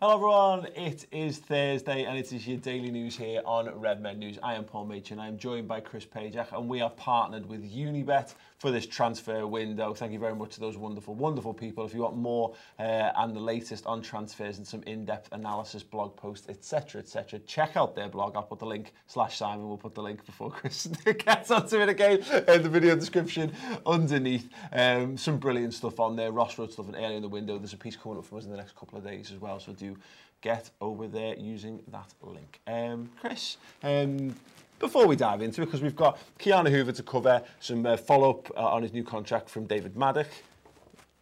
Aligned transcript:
Hello 0.00 0.14
everyone, 0.14 0.66
it 0.76 1.06
is 1.10 1.38
Thursday 1.38 2.04
and 2.04 2.16
it 2.16 2.32
is 2.32 2.46
your 2.46 2.58
daily 2.58 2.92
news 2.92 3.16
here 3.16 3.42
on 3.44 3.66
Redmen 3.80 4.20
News. 4.20 4.38
I 4.44 4.54
am 4.54 4.62
Paul 4.62 4.84
Machin, 4.86 5.18
I 5.18 5.26
am 5.26 5.36
joined 5.36 5.66
by 5.66 5.80
Chris 5.80 6.04
Pajak 6.04 6.56
and 6.56 6.68
we 6.68 6.80
are 6.80 6.90
partnered 6.90 7.44
with 7.46 7.68
Unibet 7.68 8.32
for 8.58 8.70
this 8.70 8.86
transfer 8.86 9.46
window. 9.46 9.94
Thank 9.94 10.12
you 10.12 10.18
very 10.18 10.34
much 10.34 10.54
to 10.54 10.60
those 10.60 10.76
wonderful, 10.76 11.14
wonderful 11.14 11.54
people. 11.54 11.84
If 11.84 11.94
you 11.94 12.02
want 12.02 12.16
more 12.16 12.54
uh, 12.78 13.12
and 13.16 13.34
the 13.34 13.40
latest 13.40 13.86
on 13.86 14.02
transfers 14.02 14.58
and 14.58 14.66
some 14.66 14.82
in-depth 14.82 15.28
analysis, 15.32 15.82
blog 15.82 16.16
posts, 16.16 16.48
etc., 16.48 17.00
etc., 17.00 17.38
check 17.40 17.76
out 17.76 17.94
their 17.94 18.08
blog. 18.08 18.34
I'll 18.36 18.42
put 18.42 18.58
the 18.58 18.66
link, 18.66 18.92
slash 19.06 19.38
Simon 19.38 19.68
We'll 19.68 19.76
put 19.76 19.94
the 19.94 20.02
link 20.02 20.26
before 20.26 20.50
Chris 20.50 20.88
gets 21.04 21.50
onto 21.50 21.80
it 21.80 21.88
again 21.88 22.18
in 22.48 22.62
the 22.62 22.68
video 22.68 22.96
description 22.96 23.52
underneath. 23.86 24.48
Um, 24.72 25.16
some 25.16 25.38
brilliant 25.38 25.74
stuff 25.74 26.00
on 26.00 26.16
there, 26.16 26.32
Ross 26.32 26.58
wrote 26.58 26.72
stuff 26.72 26.86
and 26.86 26.96
earlier 26.96 27.16
in 27.16 27.22
the 27.22 27.28
window. 27.28 27.58
There's 27.58 27.74
a 27.74 27.78
piece 27.78 27.96
coming 27.96 28.18
up 28.18 28.24
from 28.24 28.38
us 28.38 28.44
in 28.44 28.50
the 28.50 28.56
next 28.56 28.74
couple 28.76 28.98
of 28.98 29.04
days 29.04 29.30
as 29.30 29.38
well, 29.40 29.60
so 29.60 29.72
do 29.72 29.96
get 30.40 30.70
over 30.80 31.06
there 31.06 31.34
using 31.36 31.80
that 31.88 32.12
link. 32.22 32.60
Um, 32.66 33.10
Chris, 33.20 33.56
um, 33.82 34.34
before 34.78 35.06
we 35.06 35.16
dive 35.16 35.42
into 35.42 35.62
it, 35.62 35.66
because 35.66 35.82
we've 35.82 35.96
got 35.96 36.18
Ki-Jana 36.38 36.70
Hoever 36.70 36.92
to 36.92 37.02
cover, 37.02 37.42
some 37.60 37.84
uh, 37.86 37.96
follow-up 37.96 38.50
uh, 38.56 38.74
on 38.74 38.82
his 38.82 38.92
new 38.92 39.04
contract 39.04 39.48
from 39.48 39.66
David 39.66 39.96
Maddock. 39.96 40.28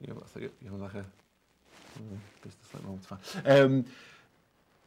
You 0.00 0.12
know, 0.12 0.22
I 0.22 0.28
think 0.38 0.52
you 0.62 0.70
know, 0.70 0.76
like 0.76 0.94
a 0.94 1.04
mm, 1.98 2.18
business-like 2.42 2.84
moment. 2.84 3.46
Um, 3.46 3.84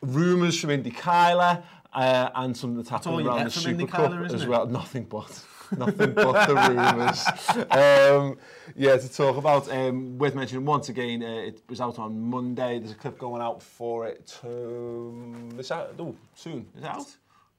rumours 0.02 0.59
from 0.59 0.70
Indy 0.70 0.92
Kaila 0.92 1.64
uh, 1.94 2.30
and 2.36 2.56
some 2.56 2.75
that's 2.75 2.90
happening 2.90 3.28
around 3.28 3.45
the 3.45 3.52
Super 3.52 3.88
Cup 3.88 4.14
as 4.31 4.45
well. 4.45 4.67
Nothing 4.67 5.03
but. 5.06 5.44
Nothing 5.78 6.14
but 6.14 6.47
the 6.47 6.56
rumours. 6.56 7.25
Um, 7.70 8.38
yeah, 8.75 8.97
to 8.97 9.12
talk 9.12 9.38
about, 9.38 9.72
um, 9.72 10.17
worth 10.17 10.36
mentioning 10.36 10.66
once 10.66 10.90
again, 10.90 11.22
uh, 11.22 11.28
it 11.28 11.62
was 11.70 11.81
out 11.81 12.00
on 12.00 12.20
Monday. 12.20 12.80
There's 12.80 12.92
a 12.92 12.95
clip 12.95 13.20
going 13.20 13.42
out 13.42 13.62
for 13.62 14.08
it 14.08 14.25
to, 14.42 15.52
it's 15.58 15.72
out, 15.72 15.94
oh, 16.00 16.16
soon. 16.34 16.66
Is 16.75 16.84
it 16.84 16.88
out? 16.88 17.08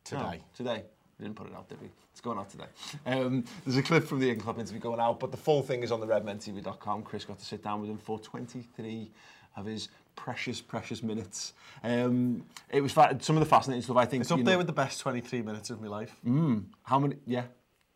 Today. 0.04 0.22
No, 0.22 0.34
today. 0.56 0.84
We 1.20 1.26
didn't 1.26 1.36
put 1.36 1.48
it 1.48 1.54
out, 1.54 1.68
did 1.68 1.80
we? 1.82 1.88
It's 2.12 2.22
going 2.22 2.38
out 2.38 2.48
today. 2.48 2.64
Um, 3.04 3.44
there's 3.66 3.76
a 3.76 3.82
clip 3.82 4.04
from 4.04 4.20
the 4.20 4.26
England 4.26 4.42
Club 4.42 4.58
interview 4.58 4.80
going 4.80 5.00
out, 5.00 5.20
but 5.20 5.30
the 5.30 5.36
full 5.36 5.62
thing 5.62 5.82
is 5.82 5.92
on 5.92 6.00
the 6.00 6.06
redmentv.com. 6.06 7.02
Chris 7.02 7.26
got 7.26 7.38
to 7.38 7.44
sit 7.44 7.62
down 7.62 7.82
with 7.82 7.90
him 7.90 7.98
for 7.98 8.18
23 8.18 9.10
of 9.56 9.66
his 9.66 9.90
precious, 10.16 10.62
precious 10.62 11.02
minutes. 11.02 11.52
Um, 11.84 12.44
it 12.70 12.80
was 12.80 12.92
some 12.92 13.36
of 13.36 13.40
the 13.40 13.46
fascinating 13.46 13.82
stuff. 13.82 13.98
I 13.98 14.06
think 14.06 14.22
It's 14.22 14.30
up 14.30 14.38
you 14.38 14.44
there 14.44 14.54
know, 14.54 14.58
with 14.58 14.66
the 14.66 14.72
best 14.72 14.98
23 15.00 15.42
minutes 15.42 15.68
of 15.68 15.82
my 15.82 15.88
life. 15.88 16.16
Mm, 16.26 16.64
how 16.84 16.98
many? 16.98 17.16
Yeah, 17.26 17.44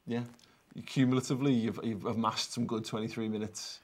yeah. 0.07 0.25
Cumulatively, 0.85 1.53
you've, 1.53 1.81
you've 1.83 2.05
amassed 2.05 2.53
some 2.53 2.67
good 2.67 2.85
23 2.85 3.29
minutes. 3.29 3.81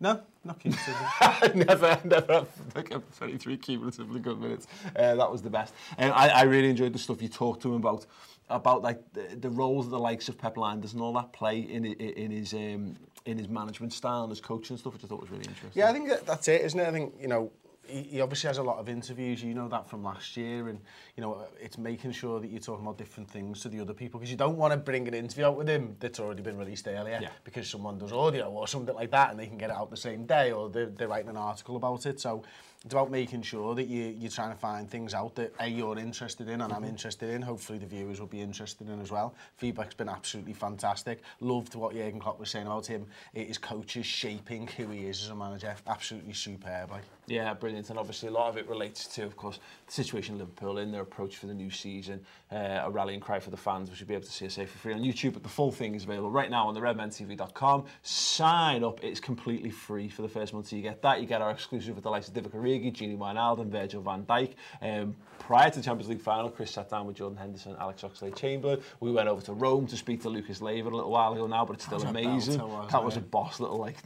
No, 0.00 0.20
not 0.44 0.58
cumulatively. 0.58 1.64
never, 1.64 1.98
never 2.04 2.46
like 2.74 2.94
a 2.94 3.00
23 3.16 3.56
cumulatively 3.56 4.20
good 4.20 4.40
minutes. 4.40 4.66
Uh, 4.94 5.14
that 5.14 5.30
was 5.30 5.40
the 5.40 5.50
best. 5.50 5.72
And 5.96 6.12
I, 6.12 6.28
I 6.28 6.42
really 6.42 6.68
enjoyed 6.68 6.92
the 6.92 6.98
stuff 6.98 7.22
you 7.22 7.28
talked 7.28 7.62
to 7.62 7.68
him 7.68 7.76
about, 7.76 8.04
about 8.48 8.82
like 8.82 9.00
the, 9.12 9.36
the 9.36 9.50
role 9.50 9.82
that 9.82 9.90
the 9.90 9.98
likes 9.98 10.28
of 10.28 10.38
Pep 10.38 10.56
Landers 10.56 10.92
and 10.92 11.02
all 11.02 11.12
that 11.14 11.32
play 11.32 11.58
in 11.60 11.84
in, 11.84 12.30
his 12.30 12.52
um, 12.52 12.96
in 13.24 13.38
his 13.38 13.48
management 13.48 13.92
style 13.92 14.22
and 14.22 14.30
his 14.30 14.40
coaching 14.40 14.74
and 14.74 14.80
stuff, 14.80 14.92
which 14.92 15.04
I 15.04 15.06
thought 15.06 15.20
was 15.20 15.30
really 15.30 15.44
interesting. 15.44 15.70
Yeah, 15.74 15.88
I 15.88 15.92
think 15.92 16.08
that, 16.08 16.26
that's 16.26 16.48
it, 16.48 16.60
isn't 16.62 16.78
it? 16.78 16.86
I 16.86 16.92
think 16.92 17.14
you 17.20 17.28
know. 17.28 17.50
He, 17.86 18.00
he 18.00 18.20
obviously 18.22 18.48
has 18.48 18.56
a 18.56 18.62
lot 18.62 18.78
of 18.78 18.88
interviews, 18.88 19.42
you 19.42 19.52
know 19.52 19.68
that 19.68 19.90
from 19.90 20.02
last 20.02 20.38
year, 20.38 20.68
and 20.68 20.80
you 21.18 21.20
know 21.20 21.46
it's 21.60 21.76
making 21.76 22.12
sure 22.12 22.40
that 22.40 22.50
you're 22.50 22.58
talking 22.58 22.82
about 22.82 22.96
different 22.96 23.28
things 23.28 23.60
to 23.60 23.68
the 23.68 23.78
other 23.78 23.92
people 23.92 24.18
because 24.18 24.30
you 24.30 24.38
don't 24.38 24.56
want 24.56 24.72
to 24.72 24.78
bring 24.78 25.06
an 25.06 25.12
interview 25.12 25.44
out 25.44 25.54
with 25.54 25.68
him 25.68 25.94
that's 26.00 26.18
already 26.18 26.40
been 26.40 26.56
released 26.56 26.88
earlier 26.88 27.18
yeah. 27.20 27.28
because 27.44 27.68
someone 27.68 27.98
does 27.98 28.10
audio 28.10 28.48
or 28.50 28.66
something 28.66 28.94
like 28.94 29.10
that 29.10 29.32
and 29.32 29.38
they 29.38 29.46
can 29.46 29.58
get 29.58 29.68
it 29.68 29.76
out 29.76 29.90
the 29.90 29.98
same 29.98 30.24
day 30.24 30.50
or 30.50 30.70
they're, 30.70 30.86
they're 30.86 31.08
writing 31.08 31.28
an 31.28 31.36
article 31.36 31.76
about 31.76 32.06
it. 32.06 32.18
So 32.18 32.42
it's 32.84 32.92
about 32.92 33.10
making 33.10 33.40
sure 33.40 33.74
that 33.74 33.86
you, 33.86 34.14
you're 34.18 34.30
trying 34.30 34.52
to 34.52 34.58
find 34.58 34.90
things 34.90 35.14
out 35.14 35.34
that 35.36 35.54
A, 35.58 35.66
you're 35.66 35.98
interested 35.98 36.48
in 36.50 36.60
and 36.60 36.70
I'm 36.70 36.84
interested 36.84 37.30
in. 37.30 37.40
Hopefully 37.40 37.78
the 37.78 37.86
viewers 37.86 38.20
will 38.20 38.26
be 38.26 38.42
interested 38.42 38.90
in 38.90 39.00
as 39.00 39.10
well. 39.10 39.34
Feedback's 39.56 39.94
been 39.94 40.10
absolutely 40.10 40.52
fantastic. 40.52 41.22
Loved 41.40 41.74
what 41.76 41.94
Jurgen 41.94 42.20
Klopp 42.20 42.38
was 42.38 42.50
saying 42.50 42.66
about 42.66 42.86
him. 42.86 43.06
His 43.32 43.56
coaches 43.56 44.04
shaping 44.04 44.66
who 44.66 44.88
he 44.88 45.06
is 45.06 45.22
as 45.22 45.30
a 45.30 45.34
manager. 45.34 45.74
Absolutely 45.86 46.34
superb. 46.34 46.90
Like. 46.90 47.04
Yeah, 47.26 47.54
brilliant. 47.54 47.88
And 47.88 47.98
obviously, 47.98 48.28
a 48.28 48.32
lot 48.32 48.50
of 48.50 48.58
it 48.58 48.68
relates 48.68 49.06
to, 49.14 49.22
of 49.22 49.34
course, 49.36 49.58
the 49.86 49.92
situation 49.92 50.34
in 50.34 50.40
Liverpool 50.40 50.78
in 50.78 50.92
their 50.92 51.00
approach 51.00 51.36
for 51.38 51.46
the 51.46 51.54
new 51.54 51.70
season, 51.70 52.20
uh, 52.52 52.82
a 52.84 52.90
rallying 52.90 53.20
cry 53.20 53.40
for 53.40 53.50
the 53.50 53.56
fans, 53.56 53.88
which 53.88 54.00
you'll 54.00 54.08
be 54.08 54.14
able 54.14 54.26
to 54.26 54.30
see 54.30 54.46
us 54.46 54.56
for 54.56 54.66
free 54.66 54.92
on 54.92 55.00
YouTube. 55.00 55.32
But 55.32 55.42
the 55.42 55.48
full 55.48 55.72
thing 55.72 55.94
is 55.94 56.04
available 56.04 56.30
right 56.30 56.50
now 56.50 56.68
on 56.68 56.74
the 56.74 56.80
redmentv.com. 56.80 57.84
Sign 58.02 58.84
up, 58.84 59.02
it's 59.02 59.20
completely 59.20 59.70
free 59.70 60.08
for 60.08 60.20
the 60.20 60.28
first 60.28 60.52
month. 60.52 60.68
So 60.68 60.76
you 60.76 60.82
get 60.82 61.00
that, 61.00 61.20
you 61.22 61.26
get 61.26 61.40
our 61.40 61.50
exclusive 61.50 61.94
with 61.94 62.04
the 62.04 62.10
likes 62.10 62.28
of 62.28 62.34
Divock 62.34 62.52
Origi, 62.74 62.92
Gini 62.92 63.16
Wijnaldum 63.16 63.62
and 63.62 63.72
Virgil 63.72 64.02
van 64.02 64.24
Dijk. 64.24 64.54
Um, 64.82 65.16
prior 65.38 65.70
to 65.70 65.78
the 65.78 65.84
Champions 65.84 66.08
League 66.08 66.20
final, 66.20 66.50
Chris 66.50 66.70
sat 66.70 66.90
down 66.90 67.06
with 67.06 67.16
Jordan 67.16 67.38
Henderson, 67.38 67.76
Alex 67.78 68.02
Oxlade-Chamberlain. 68.02 68.80
We 69.00 69.12
went 69.12 69.28
over 69.28 69.42
to 69.42 69.52
Rome 69.52 69.86
to 69.88 69.96
speak 69.96 70.22
to 70.22 70.28
Lucas 70.28 70.60
Leiva 70.60 70.88
a 70.88 70.90
little 70.90 71.10
while 71.10 71.32
ago 71.32 71.46
now, 71.46 71.64
but 71.64 71.74
it's 71.74 71.84
still 71.84 72.02
amazing. 72.02 72.60
Was, 72.60 72.90
that 72.90 73.04
was 73.04 73.16
a 73.16 73.20
boss 73.20 73.60
little 73.60 73.78
like 73.78 73.96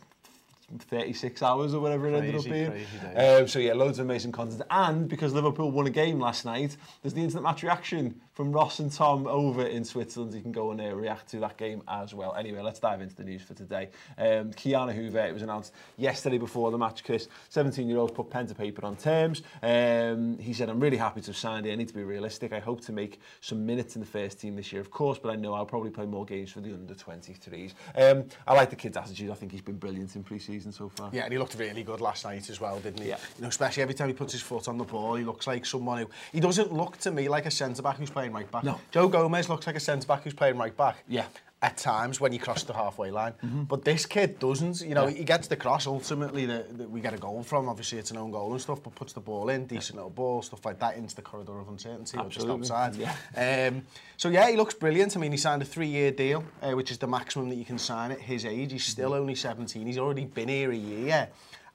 36 0.76 1.42
hours 1.42 1.72
or 1.72 1.80
whatever 1.80 2.08
it 2.08 2.14
ended 2.14 2.34
up 2.34 2.44
being. 2.44 2.70
crazy. 2.70 3.16
Um, 3.16 3.48
so 3.48 3.58
yeah, 3.58 3.72
loads 3.72 3.98
of 3.98 4.04
amazing 4.04 4.32
content. 4.32 4.62
And 4.70 5.08
because 5.08 5.32
Liverpool 5.32 5.70
won 5.70 5.86
a 5.86 5.90
game 5.90 6.20
last 6.20 6.44
night, 6.44 6.76
there's 7.02 7.14
the 7.14 7.22
instant 7.22 7.42
match 7.42 7.62
reaction 7.62 8.20
from 8.34 8.52
Ross 8.52 8.78
and 8.78 8.92
Tom 8.92 9.26
over 9.26 9.66
in 9.66 9.82
Switzerland. 9.82 10.34
You 10.34 10.42
can 10.42 10.52
go 10.52 10.70
and 10.70 10.80
uh, 10.80 10.94
react 10.94 11.28
to 11.30 11.40
that 11.40 11.56
game 11.56 11.82
as 11.88 12.12
well. 12.14 12.34
Anyway, 12.34 12.60
let's 12.60 12.80
dive 12.80 13.00
into 13.00 13.16
the 13.16 13.24
news 13.24 13.42
for 13.42 13.54
today. 13.54 13.88
Um, 14.18 14.52
Ki-Jana 14.52 14.92
Hoever, 14.92 15.26
it 15.26 15.32
was 15.32 15.42
announced 15.42 15.72
yesterday 15.96 16.38
before 16.38 16.70
the 16.70 16.78
match, 16.78 17.02
Chris. 17.02 17.28
17-year-old 17.50 18.14
put 18.14 18.28
pen 18.28 18.46
to 18.46 18.54
paper 18.54 18.84
on 18.84 18.96
terms. 18.96 19.42
Um, 19.62 20.38
he 20.38 20.52
said, 20.52 20.68
I'm 20.68 20.80
really 20.80 20.98
happy 20.98 21.22
to 21.22 21.28
have 21.28 21.36
signed 21.36 21.66
it. 21.66 21.72
I 21.72 21.76
need 21.76 21.88
to 21.88 21.94
be 21.94 22.04
realistic. 22.04 22.52
I 22.52 22.60
hope 22.60 22.82
to 22.82 22.92
make 22.92 23.20
some 23.40 23.64
minutes 23.64 23.96
in 23.96 24.00
the 24.00 24.06
first 24.06 24.38
team 24.38 24.54
this 24.54 24.70
year, 24.70 24.82
of 24.82 24.90
course, 24.90 25.18
but 25.18 25.30
I 25.30 25.36
know 25.36 25.54
I'll 25.54 25.66
probably 25.66 25.90
play 25.90 26.04
more 26.04 26.26
games 26.26 26.52
for 26.52 26.60
the 26.60 26.74
under-23s. 26.74 27.72
Um, 27.96 28.24
I 28.46 28.54
like 28.54 28.68
the 28.68 28.76
kid's 28.76 28.98
attitude. 28.98 29.30
I 29.30 29.34
think 29.34 29.50
he's 29.50 29.62
been 29.62 29.78
brilliant 29.78 30.14
in 30.14 30.22
pre-season 30.22 30.57
season 30.58 30.72
so 30.72 30.88
far. 30.88 31.10
Yeah, 31.12 31.22
and 31.24 31.32
he 31.32 31.38
looked 31.38 31.54
really 31.54 31.82
good 31.82 32.00
last 32.00 32.24
night 32.24 32.50
as 32.50 32.60
well, 32.60 32.78
didn't 32.80 33.02
he? 33.02 33.10
Yeah. 33.10 33.18
You 33.36 33.42
know, 33.42 33.48
especially 33.48 33.82
every 33.82 33.94
time 33.94 34.08
he 34.08 34.14
puts 34.14 34.32
his 34.32 34.42
foot 34.42 34.68
on 34.68 34.76
the 34.76 34.84
ball, 34.84 35.14
he 35.14 35.24
looks 35.24 35.46
like 35.46 35.64
someone 35.64 35.98
who... 35.98 36.08
He 36.32 36.40
doesn't 36.40 36.72
look 36.72 36.98
to 36.98 37.10
me 37.10 37.28
like 37.28 37.46
a 37.46 37.50
centre-back 37.50 37.96
who's 37.96 38.10
playing 38.10 38.32
right 38.32 38.50
back. 38.50 38.64
No. 38.64 38.80
Joe 38.90 39.08
Gomez 39.08 39.48
looks 39.48 39.66
like 39.66 39.76
a 39.76 39.80
centre-back 39.80 40.24
who's 40.24 40.34
playing 40.34 40.58
right 40.58 40.76
back. 40.76 41.04
Yeah. 41.08 41.26
At 41.60 41.76
times 41.76 42.20
when 42.20 42.32
you 42.32 42.38
cross 42.38 42.62
the 42.62 42.72
halfway 42.72 43.10
line. 43.10 43.34
But 43.68 43.84
this 43.84 44.06
kid 44.06 44.38
doesn't. 44.38 44.80
You 44.80 44.94
know, 44.94 45.08
Yeah. 45.08 45.16
he 45.18 45.24
gets 45.24 45.48
the 45.48 45.56
cross 45.56 45.88
ultimately 45.88 46.46
that, 46.46 46.78
that 46.78 46.88
we 46.88 47.00
get 47.00 47.14
a 47.14 47.18
goal 47.18 47.42
from. 47.42 47.68
Obviously, 47.68 47.98
it's 47.98 48.12
an 48.12 48.16
own 48.16 48.30
goal 48.30 48.52
and 48.52 48.60
stuff, 48.60 48.80
but 48.80 48.94
puts 48.94 49.12
the 49.12 49.18
ball 49.18 49.48
in, 49.48 49.66
decent 49.66 49.96
little 49.96 50.08
ball, 50.10 50.40
stuff 50.42 50.64
like 50.64 50.78
that, 50.78 50.96
into 50.96 51.16
the 51.16 51.22
corridor 51.22 51.58
of 51.58 51.68
uncertainty 51.68 52.16
or 52.16 52.26
just 52.28 52.46
Absolutely. 52.46 52.60
outside. 52.70 52.94
Yeah. 53.34 53.68
Um, 53.72 53.82
so 54.16 54.28
yeah, 54.28 54.48
he 54.48 54.56
looks 54.56 54.74
brilliant. 54.74 55.16
I 55.16 55.20
mean, 55.20 55.32
he 55.32 55.38
signed 55.38 55.60
a 55.62 55.64
three-year 55.64 56.12
deal, 56.12 56.44
uh, 56.62 56.70
which 56.76 56.92
is 56.92 56.98
the 56.98 57.08
maximum 57.08 57.48
that 57.48 57.56
you 57.56 57.64
can 57.64 57.78
sign 57.78 58.12
at 58.12 58.20
his 58.20 58.44
age. 58.44 58.70
He's 58.70 58.86
still 58.86 59.12
only 59.12 59.34
17. 59.34 59.84
He's 59.84 59.98
already 59.98 60.26
been 60.26 60.48
here 60.48 60.70
a 60.70 60.76
year, 60.76 61.28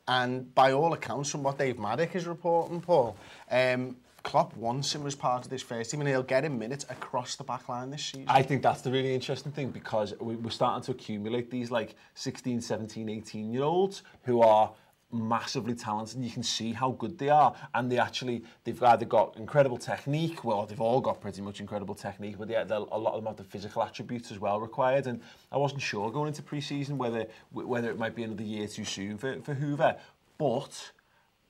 and 0.07 0.56
by 0.56 0.71
all 0.71 0.94
accounts, 0.94 1.29
from 1.29 1.44
what 1.44 1.57
Dave 1.57 1.77
Maddock 1.77 2.15
is 2.15 2.25
reporting, 2.25 2.79
Paul, 2.79 3.18
um, 3.51 3.97
Klopp 4.24 4.56
wants 4.56 4.96
him 4.96 5.06
as 5.06 5.16
part 5.16 5.44
of 5.44 5.50
this 5.50 5.62
first 5.62 5.92
team 5.92 6.00
and 6.00 6.10
he'll 6.10 6.24
get 6.24 6.46
him 6.46 6.58
minutes 6.58 6.86
across 6.90 7.36
the 7.36 7.44
back 7.44 7.68
line 7.68 7.90
this 7.90 8.06
season. 8.06 8.25
I 8.28 8.42
think 8.42 8.62
that's 8.62 8.81
the 8.81 8.92
really 8.92 9.14
interesting 9.14 9.52
thing 9.52 9.70
because 9.70 10.14
we, 10.20 10.36
we're 10.36 10.50
starting 10.50 10.84
to 10.86 10.92
accumulate 10.92 11.52
these 11.52 11.70
like 11.70 11.96
16, 12.16 12.62
17, 12.62 13.10
18 13.10 13.54
year 13.54 13.64
olds 13.64 14.04
who 14.24 14.42
are 14.42 14.72
massively 15.12 15.75
talented 15.75 16.16
and 16.16 16.25
you 16.25 16.31
can 16.31 16.42
see 16.42 16.74
how 16.74 16.92
good 16.92 17.20
they 17.20 17.30
are 17.30 17.54
and 17.75 17.92
they 17.92 18.00
actually 18.00 18.44
they've 18.64 18.81
either 18.81 19.06
got 19.06 19.38
incredible 19.38 19.78
technique 19.78 20.44
well 20.44 20.66
they've 20.66 20.81
all 20.81 21.00
got 21.00 21.22
pretty 21.22 21.40
much 21.40 21.60
incredible 21.60 21.94
technique 21.94 22.36
but 22.40 22.50
yeah, 22.50 22.64
a 22.68 22.80
lot 22.80 23.14
of 23.14 23.24
them 23.24 23.28
have 23.28 23.38
the 23.38 23.44
physical 23.44 23.84
attributes 23.84 24.31
as 24.31 24.40
well 24.40 24.60
required 24.60 25.06
and 25.06 25.22
I 25.52 25.58
wasn't 25.58 25.84
sure 25.84 26.12
going 26.12 26.30
into 26.30 26.42
pre-season 26.42 26.98
whether 26.98 27.28
whether 27.52 27.92
it 27.92 28.00
might 28.00 28.16
be 28.16 28.24
another 28.24 28.44
year 28.44 28.68
too 28.68 28.86
soon 28.86 29.20
for, 29.20 29.40
for 29.42 29.54
Hoover 29.54 29.98
but 30.40 30.92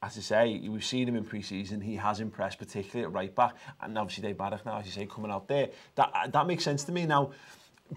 as 0.03 0.17
I 0.17 0.21
say, 0.21 0.61
we've 0.67 0.83
seen 0.83 1.07
him 1.07 1.15
in 1.15 1.23
pre-season. 1.23 1.79
He 1.79 1.95
has 1.95 2.19
impressed, 2.19 2.59
particularly 2.59 3.05
at 3.05 3.13
right 3.13 3.33
back, 3.33 3.55
and 3.81 3.97
obviously 3.97 4.23
Dave 4.23 4.35
Baddock 4.35 4.65
now, 4.65 4.77
as 4.77 4.85
you 4.85 4.91
say, 4.91 5.05
coming 5.05 5.31
out 5.31 5.47
there. 5.47 5.69
That 5.95 6.29
that 6.33 6.45
makes 6.45 6.63
sense 6.65 6.83
to 6.85 6.91
me 6.91 7.05
now. 7.05 7.31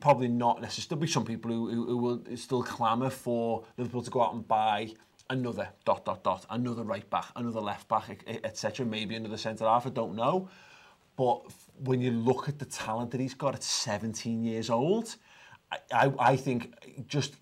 Probably 0.00 0.28
not 0.28 0.60
necessarily. 0.60 0.88
There'll 0.88 1.00
be 1.00 1.06
some 1.08 1.24
people 1.24 1.50
who, 1.50 1.70
who, 1.70 1.86
who 1.86 1.96
will 1.96 2.36
still 2.36 2.62
clamour 2.62 3.10
for 3.10 3.64
Liverpool 3.76 4.02
to 4.02 4.10
go 4.10 4.22
out 4.22 4.34
and 4.34 4.46
buy 4.46 4.92
another 5.30 5.68
dot 5.84 6.04
dot 6.04 6.22
dot, 6.22 6.46
another 6.50 6.84
right 6.84 7.08
back, 7.10 7.26
another 7.34 7.60
left 7.60 7.88
back, 7.88 8.24
etc. 8.44 8.86
Maybe 8.86 9.16
another 9.16 9.36
centre 9.36 9.64
half. 9.64 9.86
I 9.86 9.90
don't 9.90 10.14
know. 10.14 10.48
But 11.16 11.42
when 11.82 12.00
you 12.00 12.12
look 12.12 12.48
at 12.48 12.58
the 12.58 12.66
talent 12.66 13.10
that 13.12 13.20
he's 13.20 13.34
got 13.34 13.54
at 13.54 13.62
17 13.62 14.44
years 14.44 14.70
old, 14.70 15.16
I, 15.92 16.12
I 16.18 16.36
think 16.36 17.06
just 17.08 17.34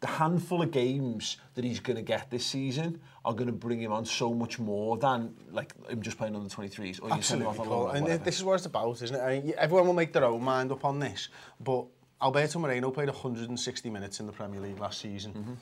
the 0.00 0.06
handful 0.06 0.62
of 0.62 0.70
games 0.72 1.36
that 1.54 1.64
he's 1.64 1.78
going 1.78 1.96
to 1.96 2.02
get 2.02 2.30
this 2.30 2.44
season 2.44 3.00
are 3.24 3.32
going 3.32 3.46
to 3.46 3.52
bring 3.52 3.80
him 3.80 3.92
on 3.92 4.04
so 4.04 4.34
much 4.34 4.58
more 4.58 4.96
than 4.96 5.34
like 5.52 5.74
him 5.88 6.02
just 6.02 6.18
playing 6.18 6.34
on 6.34 6.42
the 6.42 6.50
23s. 6.50 7.00
Or 7.02 7.12
Absolutely, 7.12 7.54
Paul. 7.54 7.88
And 7.88 8.02
whatever. 8.02 8.24
this 8.24 8.36
is 8.36 8.44
what 8.44 8.54
it's 8.54 8.66
about, 8.66 9.00
isn't 9.02 9.16
it? 9.16 9.20
I 9.20 9.40
mean, 9.40 9.54
everyone 9.56 9.86
will 9.86 9.94
make 9.94 10.12
their 10.12 10.24
own 10.24 10.42
mind 10.42 10.72
up 10.72 10.84
on 10.84 10.98
this, 10.98 11.28
but 11.60 11.86
Alberto 12.20 12.58
Moreno 12.58 12.90
played 12.90 13.08
160 13.08 13.90
minutes 13.90 14.20
in 14.20 14.26
the 14.26 14.32
Premier 14.32 14.60
League 14.60 14.80
last 14.80 15.00
season. 15.00 15.32
Mm 15.32 15.44
-hmm. 15.44 15.56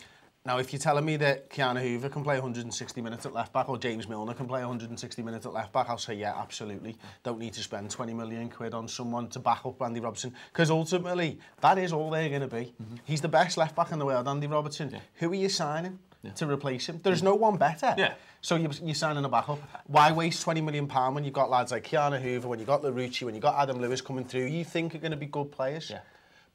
Now, 0.48 0.56
if 0.56 0.72
you're 0.72 0.80
telling 0.80 1.04
me 1.04 1.18
that 1.18 1.50
Ki-Jana 1.50 1.78
Hoever 1.78 2.08
can 2.08 2.24
play 2.24 2.36
160 2.36 3.02
minutes 3.02 3.26
at 3.26 3.34
left 3.34 3.52
back 3.52 3.68
or 3.68 3.76
James 3.76 4.08
Milner 4.08 4.32
can 4.32 4.48
play 4.48 4.60
160 4.60 5.22
minutes 5.22 5.44
at 5.44 5.52
left 5.52 5.74
back, 5.74 5.90
I'll 5.90 5.98
say, 5.98 6.14
yeah, 6.14 6.40
absolutely. 6.40 6.96
Don't 7.22 7.38
need 7.38 7.52
to 7.52 7.62
spend 7.62 7.90
20 7.90 8.14
million 8.14 8.48
quid 8.48 8.72
on 8.72 8.88
someone 8.88 9.28
to 9.28 9.40
back 9.40 9.66
up 9.66 9.82
Andy 9.82 10.00
Robertson. 10.00 10.32
Because 10.50 10.70
ultimately, 10.70 11.38
that 11.60 11.76
is 11.76 11.92
all 11.92 12.08
they're 12.08 12.30
going 12.30 12.40
to 12.40 12.48
be. 12.48 12.72
Mm 12.80 12.86
-hmm. 12.86 12.98
He's 13.04 13.20
the 13.20 13.28
best 13.28 13.58
left 13.58 13.74
back 13.74 13.92
in 13.92 13.98
the 13.98 14.06
world, 14.06 14.26
Andy 14.26 14.46
Robertson. 14.46 14.90
Yeah. 14.90 15.00
Who 15.20 15.26
are 15.32 15.38
you 15.38 15.48
signing? 15.50 15.98
Yeah. 16.22 16.34
to 16.34 16.50
replace 16.50 16.92
him. 16.92 17.00
There's 17.02 17.22
no 17.22 17.36
one 17.36 17.58
better. 17.58 17.94
Yeah. 17.96 18.14
So 18.40 18.56
you're, 18.56 18.74
you're 18.82 18.94
signing 19.06 19.24
a 19.24 19.28
backup. 19.28 19.58
Why 19.86 20.12
waste 20.12 20.42
20 20.44 20.62
million 20.62 20.86
pound 20.86 21.14
when 21.14 21.24
you've 21.24 21.40
got 21.42 21.50
lads 21.50 21.72
like 21.72 21.82
Ki-Jana 21.88 22.18
Hoever, 22.18 22.48
when 22.48 22.58
you've 22.58 22.72
got 22.74 22.82
Larouci, 22.82 23.22
when 23.22 23.34
you've 23.34 23.48
got 23.50 23.56
Adam 23.62 23.80
Lewis 23.80 24.02
coming 24.02 24.26
through, 24.28 24.48
you 24.48 24.64
think 24.64 24.94
are 24.94 25.00
going 25.00 25.16
to 25.18 25.24
be 25.26 25.30
good 25.30 25.50
players? 25.50 25.90
Yeah. 25.90 26.00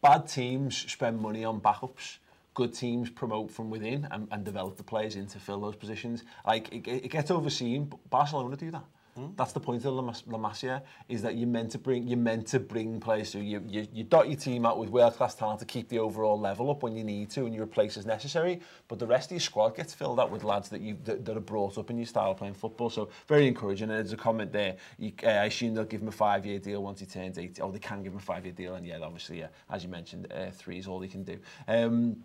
Bad 0.02 0.28
teams 0.28 0.92
spend 0.92 1.20
money 1.20 1.46
on 1.46 1.62
backups 1.62 2.18
good 2.54 2.74
teams 2.74 3.10
promote 3.10 3.52
from 3.52 3.70
within 3.70 4.08
and, 4.12 4.28
and 4.32 4.44
develop 4.44 4.78
the 4.78 4.84
players 4.84 5.16
in 5.16 5.28
to 5.28 5.40
fill 5.40 5.60
those 5.62 5.76
positions. 5.76 6.24
Like, 6.46 6.72
it, 6.74 6.88
it 6.88 7.12
gets 7.12 7.32
overseen, 7.32 7.86
but 7.86 8.10
Barcelona 8.10 8.56
do 8.56 8.72
that. 8.72 8.84
Mm. 9.18 9.36
That's 9.36 9.52
the 9.52 9.60
point 9.60 9.86
of 9.86 9.94
La, 9.94 10.02
Mas 10.02 10.24
La 10.26 10.40
Masia, 10.40 10.82
is 11.08 11.22
that 11.22 11.36
you're 11.36 11.48
meant 11.48 11.72
to 11.72 11.78
bring 11.78 12.08
you're 12.08 12.18
meant 12.18 12.48
to 12.48 12.60
bring 12.60 13.00
players 13.00 13.32
through. 13.32 13.42
You, 13.42 13.64
you, 13.68 13.88
you 13.94 14.04
dot 14.04 14.28
your 14.28 14.38
team 14.38 14.66
out 14.66 14.80
with 14.80 14.90
world 14.90 15.14
class 15.14 15.36
talent 15.36 15.60
to 15.60 15.66
keep 15.66 15.88
the 15.90 16.00
overall 16.00 16.40
level 16.40 16.72
up 16.72 16.82
when 16.82 16.96
you 16.96 17.04
need 17.04 17.30
to, 17.32 17.46
and 17.46 17.54
you 17.54 17.62
replace 17.62 17.96
as 17.98 18.06
necessary. 18.06 18.60
But 18.88 18.98
the 19.00 19.06
rest 19.06 19.28
of 19.28 19.34
your 19.34 19.40
squad 19.42 19.76
gets 19.76 19.94
filled 19.94 20.20
out 20.20 20.32
with 20.32 20.44
lads 20.44 20.70
that 20.70 20.82
you 20.82 20.98
that, 21.04 21.26
that 21.26 21.38
are 21.38 21.42
brought 21.42 21.78
up 21.78 21.92
in 21.92 21.98
your 21.98 22.08
style 22.08 22.32
of 22.32 22.38
playing 22.38 22.56
football. 22.56 22.90
So 22.90 23.10
very 23.28 23.48
encouraging. 23.48 23.90
And 23.90 24.00
there's 24.00 24.14
a 24.14 24.18
comment 24.18 24.52
there. 24.52 24.78
You, 24.98 25.12
uh, 25.24 25.28
I 25.28 25.46
assume 25.46 25.76
they'll 25.76 25.86
give 25.86 26.02
him 26.02 26.08
a 26.08 26.12
five 26.12 26.46
year 26.46 26.58
deal 26.58 26.82
once 26.82 27.00
he 27.00 27.06
turns 27.06 27.38
80, 27.38 27.62
Oh, 27.62 27.72
they 27.72 27.80
can 27.80 28.02
give 28.02 28.14
him 28.14 28.18
a 28.18 28.22
five 28.22 28.46
year 28.46 28.54
deal, 28.54 28.76
and 28.76 28.86
yeah, 28.86 28.98
obviously, 29.02 29.40
yeah, 29.40 29.48
as 29.70 29.84
you 29.84 29.90
mentioned, 29.90 30.32
uh, 30.34 30.50
three 30.52 30.80
is 30.80 30.88
all 30.88 31.00
they 31.00 31.08
can 31.08 31.24
do. 31.24 31.38
Um, 31.68 32.24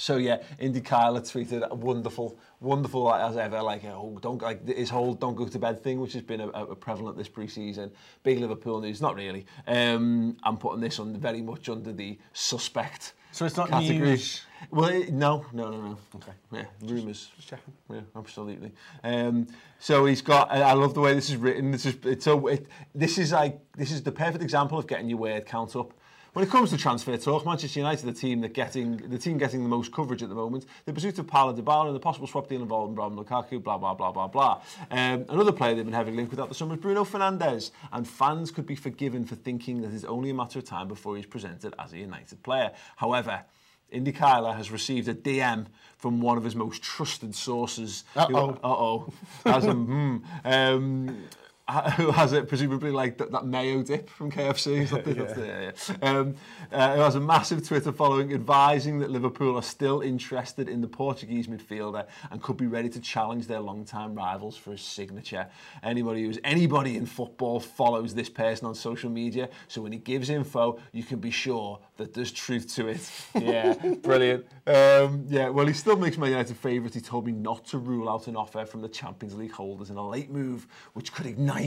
So 0.00 0.16
yeah, 0.16 0.42
Indy 0.60 0.80
Kaila 0.80 1.20
tweeted 1.20 1.68
wonderful, 1.72 2.38
wonderful 2.60 3.12
as 3.12 3.36
ever. 3.36 3.60
Like 3.60 3.84
oh, 3.84 4.16
don't 4.22 4.40
like 4.40 4.66
his 4.66 4.88
whole 4.90 5.12
"don't 5.12 5.34
go 5.34 5.46
to 5.46 5.58
bed" 5.58 5.82
thing, 5.82 6.00
which 6.00 6.12
has 6.12 6.22
been 6.22 6.40
a, 6.40 6.48
a 6.48 6.76
prevalent 6.76 7.18
this 7.18 7.28
pre-season. 7.28 7.90
Big 8.22 8.38
Liverpool 8.38 8.80
news, 8.80 9.00
not 9.00 9.16
really. 9.16 9.44
Um, 9.66 10.36
I'm 10.44 10.56
putting 10.56 10.80
this 10.80 11.00
on 11.00 11.16
very 11.16 11.42
much 11.42 11.68
under 11.68 11.92
the 11.92 12.16
suspect. 12.32 13.14
So 13.32 13.44
it's 13.44 13.56
not 13.56 13.70
category. 13.70 14.10
news. 14.10 14.42
Well, 14.70 14.88
it, 14.88 15.12
no, 15.12 15.44
no, 15.52 15.70
no, 15.70 15.80
no. 15.80 15.98
Okay. 16.14 16.32
Yeah, 16.52 16.64
rumours. 16.82 17.30
Just 17.36 17.48
checking. 17.48 17.74
Yeah, 17.90 18.00
absolutely. 18.14 18.72
Um, 19.02 19.48
so 19.80 20.06
he's 20.06 20.22
got. 20.22 20.50
I 20.52 20.74
love 20.74 20.94
the 20.94 21.00
way 21.00 21.12
this 21.12 21.28
is 21.28 21.36
written. 21.36 21.72
This 21.72 21.86
is 21.86 21.96
it's 22.04 22.24
so. 22.24 22.46
It, 22.46 22.68
this 22.94 23.18
is 23.18 23.32
like 23.32 23.60
this 23.76 23.90
is 23.90 24.04
the 24.04 24.12
perfect 24.12 24.44
example 24.44 24.78
of 24.78 24.86
getting 24.86 25.08
your 25.08 25.18
word 25.18 25.44
count 25.44 25.74
up. 25.74 25.92
When 26.34 26.44
it 26.44 26.50
comes 26.50 26.70
to 26.70 26.76
transfer 26.76 27.16
talk, 27.16 27.46
Manchester 27.46 27.80
United, 27.80 28.04
the 28.04 28.12
team 28.12 28.42
that 28.42 28.52
getting 28.52 28.96
the 28.98 29.18
team 29.18 29.38
getting 29.38 29.62
the 29.62 29.68
most 29.68 29.92
coverage 29.92 30.22
at 30.22 30.28
the 30.28 30.34
moment, 30.34 30.66
the 30.84 30.92
pursuit 30.92 31.18
of 31.18 31.26
Paulo 31.26 31.54
Dybala 31.54 31.86
and 31.86 31.96
the 31.96 32.00
possible 32.00 32.26
swap 32.26 32.48
deal 32.48 32.60
involving 32.60 32.94
Romelu 32.94 33.24
Lukaku, 33.24 33.62
blah 33.62 33.78
blah 33.78 33.94
blah 33.94 34.12
blah 34.12 34.28
blah. 34.28 34.62
Um, 34.90 35.24
another 35.30 35.52
player 35.52 35.74
they've 35.74 35.84
been 35.84 35.94
heavily 35.94 36.16
linked 36.16 36.30
with 36.30 36.40
at 36.40 36.48
the 36.48 36.54
summer 36.54 36.74
is 36.74 36.80
Bruno 36.80 37.04
Fernandes, 37.04 37.70
and 37.92 38.06
fans 38.06 38.50
could 38.50 38.66
be 38.66 38.76
forgiven 38.76 39.24
for 39.24 39.36
thinking 39.36 39.80
that 39.82 39.92
it's 39.92 40.04
only 40.04 40.30
a 40.30 40.34
matter 40.34 40.58
of 40.58 40.66
time 40.66 40.86
before 40.86 41.16
he's 41.16 41.26
presented 41.26 41.74
as 41.78 41.92
a 41.94 41.98
United 41.98 42.42
player. 42.42 42.72
However, 42.96 43.44
Indy 43.90 44.12
Kaila 44.12 44.54
has 44.54 44.70
received 44.70 45.08
a 45.08 45.14
DM 45.14 45.66
from 45.96 46.20
one 46.20 46.36
of 46.36 46.44
his 46.44 46.54
most 46.54 46.82
trusted 46.82 47.34
sources. 47.34 48.04
Uh-oh. 48.14 48.50
uh-oh. 48.62 49.12
As 49.46 49.64
a, 49.64 49.68
mm, 49.68 50.22
um, 50.44 51.24
who 51.96 52.10
has 52.10 52.32
it 52.32 52.48
presumably 52.48 52.90
like 52.90 53.18
that, 53.18 53.30
that 53.30 53.44
mayo 53.44 53.82
dip 53.82 54.08
from 54.08 54.32
KFC. 54.32 54.90
yeah. 54.90 55.44
yeah, 55.44 55.70
yeah. 56.00 56.08
Um, 56.08 56.34
uh, 56.72 56.94
who 56.94 57.00
has 57.02 57.14
a 57.14 57.20
massive 57.20 57.66
Twitter 57.66 57.92
following 57.92 58.32
advising 58.32 58.98
that 59.00 59.10
Liverpool 59.10 59.56
are 59.56 59.62
still 59.62 60.00
interested 60.00 60.68
in 60.68 60.80
the 60.80 60.88
Portuguese 60.88 61.46
midfielder 61.46 62.06
and 62.30 62.42
could 62.42 62.56
be 62.56 62.66
ready 62.66 62.88
to 62.88 63.00
challenge 63.00 63.46
their 63.46 63.60
long-time 63.60 64.14
rivals 64.14 64.56
for 64.56 64.70
his 64.70 64.80
signature. 64.80 65.46
Anybody 65.82 66.22
who's 66.22 66.38
anybody 66.42 66.96
in 66.96 67.04
football 67.04 67.60
follows 67.60 68.14
this 68.14 68.30
person 68.30 68.66
on 68.66 68.74
social 68.74 69.10
media, 69.10 69.50
so 69.66 69.82
when 69.82 69.92
he 69.92 69.98
gives 69.98 70.30
info, 70.30 70.78
you 70.92 71.02
can 71.02 71.18
be 71.18 71.30
sure 71.30 71.78
that 71.98 72.14
there's 72.14 72.32
truth 72.32 72.74
to 72.76 72.88
it. 72.88 73.10
Yeah, 73.48 73.74
brilliant. 74.02 74.46
Um, 74.66 75.24
yeah, 75.28 75.48
well, 75.48 75.66
he 75.66 75.72
still 75.72 75.96
makes 75.96 76.18
my 76.18 76.28
United 76.28 76.56
favourite. 76.56 76.92
He 76.92 77.00
told 77.00 77.24
me 77.24 77.32
not 77.32 77.64
to 77.66 77.78
rule 77.78 78.08
out 78.10 78.26
an 78.26 78.36
offer 78.36 78.66
from 78.66 78.82
the 78.82 78.88
Champions 78.88 79.34
League 79.34 79.52
holders 79.52 79.90
in 79.90 79.96
a 79.96 80.06
late 80.06 80.30
move, 80.30 80.66
which 80.92 81.12
could 81.12 81.24
ignite 81.24 81.57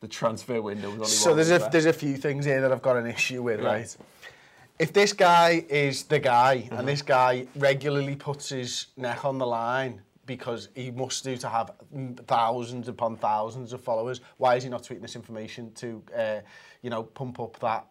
the 0.00 0.08
transfer 0.08 0.60
window. 0.60 1.04
so 1.04 1.34
there's 1.34 1.50
a, 1.50 1.68
there's 1.72 1.86
a 1.86 1.92
few 1.92 2.16
things 2.16 2.44
here 2.44 2.60
that 2.60 2.72
I've 2.72 2.82
got 2.82 2.96
an 2.96 3.06
issue 3.06 3.42
with, 3.42 3.60
yeah. 3.60 3.66
right? 3.66 3.96
If 4.78 4.92
this 4.92 5.12
guy 5.12 5.64
is 5.68 6.04
the 6.04 6.18
guy, 6.18 6.58
mm-hmm. 6.58 6.76
and 6.76 6.86
this 6.86 7.02
guy 7.02 7.46
regularly 7.56 8.14
puts 8.14 8.50
his 8.50 8.86
neck 8.96 9.24
on 9.24 9.38
the 9.38 9.46
line 9.46 10.02
because 10.26 10.68
he 10.74 10.90
must 10.90 11.24
do 11.24 11.36
to 11.36 11.48
have 11.48 11.70
thousands 12.26 12.88
upon 12.88 13.16
thousands 13.16 13.72
of 13.72 13.80
followers, 13.80 14.20
why 14.36 14.56
is 14.56 14.64
he 14.64 14.68
not 14.68 14.82
tweeting 14.82 15.02
this 15.02 15.16
information 15.16 15.72
to, 15.74 16.02
uh, 16.14 16.40
you 16.82 16.90
know, 16.90 17.04
pump 17.04 17.40
up 17.40 17.58
that 17.60 17.86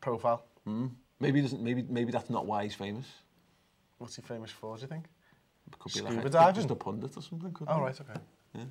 profile? 0.00 0.44
Mm. 0.66 0.90
Maybe 1.20 1.40
doesn't. 1.40 1.62
Maybe 1.62 1.84
maybe 1.88 2.12
that's 2.12 2.30
not 2.30 2.46
why 2.46 2.64
he's 2.64 2.74
famous. 2.74 3.06
What's 3.98 4.14
he 4.16 4.22
famous 4.22 4.50
for? 4.50 4.76
Do 4.76 4.82
you 4.82 4.88
think? 4.88 5.06
Could 5.78 5.92
be 5.92 5.98
Scuba 5.98 6.14
like 6.14 6.24
a, 6.26 6.30
diving. 6.30 6.54
Just 6.54 6.70
a 6.70 6.74
pundit 6.74 7.16
or 7.16 7.22
something. 7.22 7.52
Could 7.52 7.68
oh 7.68 7.80
right, 7.80 8.00
okay. 8.00 8.20
Yeah. 8.54 8.64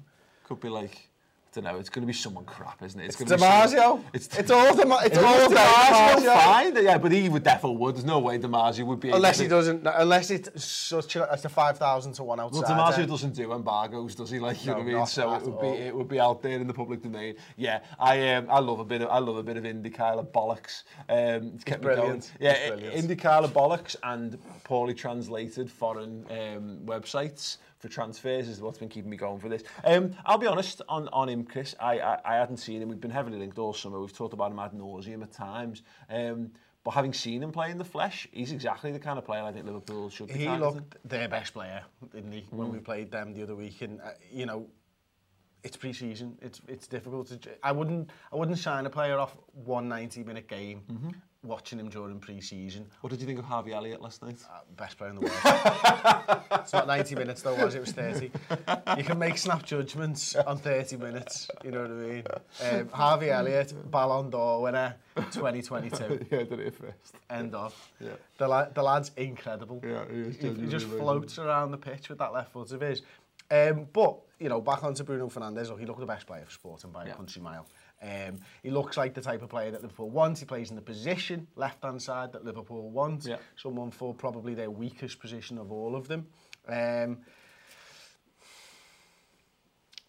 Could 0.46 0.60
be 0.62 0.70
like 0.70 1.10
don't 1.54 1.63
know, 1.63 1.77
it's 1.77 1.89
going 1.89 2.04
to 2.04 2.08
be 2.08 2.13
someone 2.13 2.46
crap, 2.46 2.84
isn't 2.84 3.00
it? 3.00 3.06
It's, 3.06 3.22
it's 3.22 3.32
DiMaggio. 3.32 4.04
It's, 4.13 4.38
it's 4.38 4.51
all 4.51 4.74
DiMaggio. 4.74 5.06
It's, 5.06 5.18
it's 5.18 5.24
all 5.24 5.50
DiMaggio. 5.50 6.44
Fine, 6.44 6.84
yeah, 6.84 6.98
but 6.98 7.12
he 7.12 7.30
would 7.30 7.44
definitely 7.44 7.77
would. 7.77 7.96
There's 7.96 8.06
no 8.06 8.20
way 8.20 8.38
DiMaggio 8.38 8.86
would 8.86 9.00
be. 9.00 9.10
Unless 9.10 9.39
he 9.39 9.48
doesn't. 9.48 9.86
Unless 9.86 10.30
it's 10.30 10.63
such 10.63 11.16
a, 11.16 11.27
it's 11.32 11.46
a 11.46 11.50
five 11.50 11.77
thousand 11.77 12.13
to 12.13 12.24
one 12.24 12.39
outside. 12.39 12.63
Well, 12.63 12.92
DiMaggio 12.92 13.08
doesn't 13.08 13.36
do 13.36 13.54
embargoes, 13.54 14.16
does 14.16 14.30
he? 14.30 14.39
Like 14.39 14.63
you 14.66 14.72
no, 14.72 14.80
know 14.80 14.84
what 14.84 14.92
I 14.92 14.98
mean? 14.98 15.06
So 15.08 15.34
it 15.36 15.44
would 15.44 15.54
all. 15.54 15.62
be 15.62 15.77
it 15.80 15.96
would 15.96 16.08
be 16.08 16.20
out 16.20 16.42
there 16.42 16.60
in 16.60 16.68
the 16.68 16.74
public 16.74 17.01
domain. 17.01 17.36
Yeah, 17.56 17.80
I 18.00 18.34
um, 18.34 18.48
I 18.50 18.60
love 18.60 18.80
a 18.80 18.86
bit 18.86 19.01
of 19.01 19.10
I 19.10 19.20
love 19.20 19.38
a 19.38 19.44
bit 19.44 19.58
of 19.58 19.66
Indy 19.66 19.89
Kyle 19.89 20.24
bollocks. 20.24 20.84
Um, 21.10 21.54
it's 21.56 21.63
kept 21.63 21.82
brilliant. 21.82 22.32
me 22.39 22.48
going. 22.48 22.82
Yeah, 22.82 22.92
Indy 22.92 23.16
Kyle 23.16 23.48
bollocks 23.48 23.96
and 24.04 24.38
poorly 24.63 24.94
translated 24.94 25.72
foreign 25.72 26.25
um, 26.30 26.80
websites 26.86 27.58
for 27.79 27.88
transfers 27.88 28.48
is 28.48 28.62
what's 28.62 28.79
been 28.79 28.89
keeping 28.89 29.10
me 29.10 29.17
going 29.17 29.39
for 29.39 29.50
this. 29.50 29.63
Um, 29.84 30.15
I'll 30.25 30.38
be 30.38 30.48
honest 30.48 30.81
on, 30.89 31.07
on 31.10 31.29
him, 31.29 31.43
Chris. 31.43 31.75
I, 31.79 32.00
I, 32.00 32.19
I 32.25 32.36
hadn't 32.36 32.57
seen 32.57 32.81
him. 32.81 32.89
We've 32.89 33.01
been 33.01 33.12
heavily 33.12 33.38
linked 33.38 33.57
all 33.57 33.74
summer. 33.74 34.00
We've 34.00 34.13
talked 34.13 34.34
about 34.34 34.51
him 34.51 34.60
ad 34.60 34.72
nauseum 34.72 35.24
at 35.24 35.31
times. 35.31 35.84
Um, 36.10 36.51
But 36.88 36.93
having 36.93 37.12
seen 37.12 37.43
him 37.43 37.51
play 37.51 37.69
in 37.69 37.77
the 37.77 37.84
flesh, 37.84 38.29
he's 38.31 38.53
exactly 38.53 38.93
the 38.93 39.00
kind 39.00 39.17
of 39.19 39.25
player 39.25 39.43
I 39.43 39.51
think 39.51 39.65
Liverpool 39.65 40.10
should 40.10 40.27
be. 40.27 40.36
He 40.36 40.46
targeting. 40.46 40.74
looked 40.74 40.96
their 41.03 41.27
best 41.27 41.53
player, 41.53 41.84
didn't 42.13 42.31
he, 42.31 42.41
mm. 42.43 42.53
when 42.53 42.67
hmm. 42.67 42.74
we 42.75 42.79
played 42.79 43.12
them 43.12 43.34
the 43.34 43.43
other 43.43 43.55
week? 43.57 43.81
And 43.81 44.00
uh, 44.00 44.12
you 44.31 44.46
know, 44.46 44.69
it's 45.63 45.75
pre-season. 45.75 46.38
It's 46.41 46.62
it's 46.65 46.88
difficult 46.88 47.27
to. 47.27 47.39
I 47.62 47.74
wouldn't 47.74 48.10
I 48.31 48.38
wouldn't 48.38 48.57
sign 48.57 48.86
a 48.86 48.89
player 48.89 49.17
off 49.19 49.36
one 49.65 49.89
90 49.89 50.24
minute 50.24 50.48
game. 50.48 50.86
Mm 50.88 50.98
-hmm 50.98 51.13
watching 51.48 51.80
him 51.80 51.89
during 51.89 52.20
pre-season. 52.20 52.88
What 53.01 53.10
did 53.10 53.22
you 53.22 53.27
think 53.27 53.39
of 53.39 53.46
Harvey 53.46 53.74
Elliott 53.74 54.01
last 54.01 54.22
night? 54.24 54.38
Uh, 54.50 54.60
best 54.75 54.98
player 54.98 55.10
in 55.10 55.16
the 55.16 55.22
world. 55.22 56.42
it's 56.62 56.74
not 56.74 56.88
90 56.88 57.16
minutes 57.16 57.42
though, 57.42 57.56
was 57.56 57.75
it? 57.75 57.80
It 57.80 57.82
was 57.82 57.92
30. 57.92 58.32
You 58.98 59.04
can 59.04 59.18
make 59.18 59.38
snap 59.38 59.63
judgments 59.63 60.36
on 60.36 60.58
30 60.58 60.98
minutes, 60.98 61.50
you 61.63 61.72
know 61.72 61.82
what 61.82 61.92
I 61.92 61.94
mean? 61.94 62.24
Um, 62.63 62.89
Harvey 62.89 63.30
Elliott, 63.30 63.74
Ballon 63.89 64.30
d'Or 64.30 64.62
winner, 64.62 64.96
2022. 65.16 66.27
yeah, 66.32 66.44
did 66.44 66.60
it 66.60 66.75
first. 66.75 67.16
End 67.30 67.56
of. 67.56 67.74
Yeah. 68.00 68.10
The, 68.38 68.48
la 68.48 68.66
the 68.66 68.84
lad's 68.84 69.12
incredible. 69.18 69.82
Yeah, 69.84 70.06
he, 70.12 70.20
is 70.20 70.38
he, 70.38 70.50
he 70.50 70.68
just 70.68 70.86
amazing. 70.86 71.00
floats 71.00 71.39
around 71.39 71.72
the 71.72 71.77
pitch 71.77 72.10
with 72.10 72.20
that 72.20 72.34
left 72.34 72.51
foot 72.51 72.72
of 72.72 72.82
his. 72.82 73.01
Um, 73.50 73.88
but, 73.94 74.18
you 74.39 74.50
know, 74.50 74.62
back 74.62 74.84
onto 74.84 75.04
Bruno 75.04 75.30
Fernandes, 75.30 75.72
oh, 75.72 75.77
he 75.77 75.86
looked 75.86 76.00
the 76.00 76.06
best 76.06 76.27
player 76.27 76.44
for 76.46 76.51
Sporting 76.51 76.92
by 76.92 77.06
yeah. 77.06 77.13
a 77.13 77.16
country 77.16 77.42
mile. 77.42 77.66
Um, 78.01 78.39
he 78.62 78.70
looks 78.70 78.96
like 78.96 79.13
the 79.13 79.22
type 79.22 79.42
of 79.42 79.50
player 79.50 79.72
that 79.72 79.82
Liverpool 79.82 80.10
wants. 80.10 80.39
He 80.39 80.46
plays 80.46 80.70
in 80.70 80.75
the 80.75 80.82
position, 80.82 81.48
left-hand 81.56 82.01
side, 82.01 82.32
that 82.34 82.46
Liverpool 82.46 82.92
wants. 82.92 83.25
Yeah. 83.25 83.38
Someone 83.56 83.92
for 83.92 84.13
probably 84.13 84.54
their 84.54 84.70
weakest 84.70 85.20
position 85.20 85.58
of 85.58 85.72
all 85.72 85.96
of 85.96 86.08
them. 86.08 86.27
Um, 86.68 87.20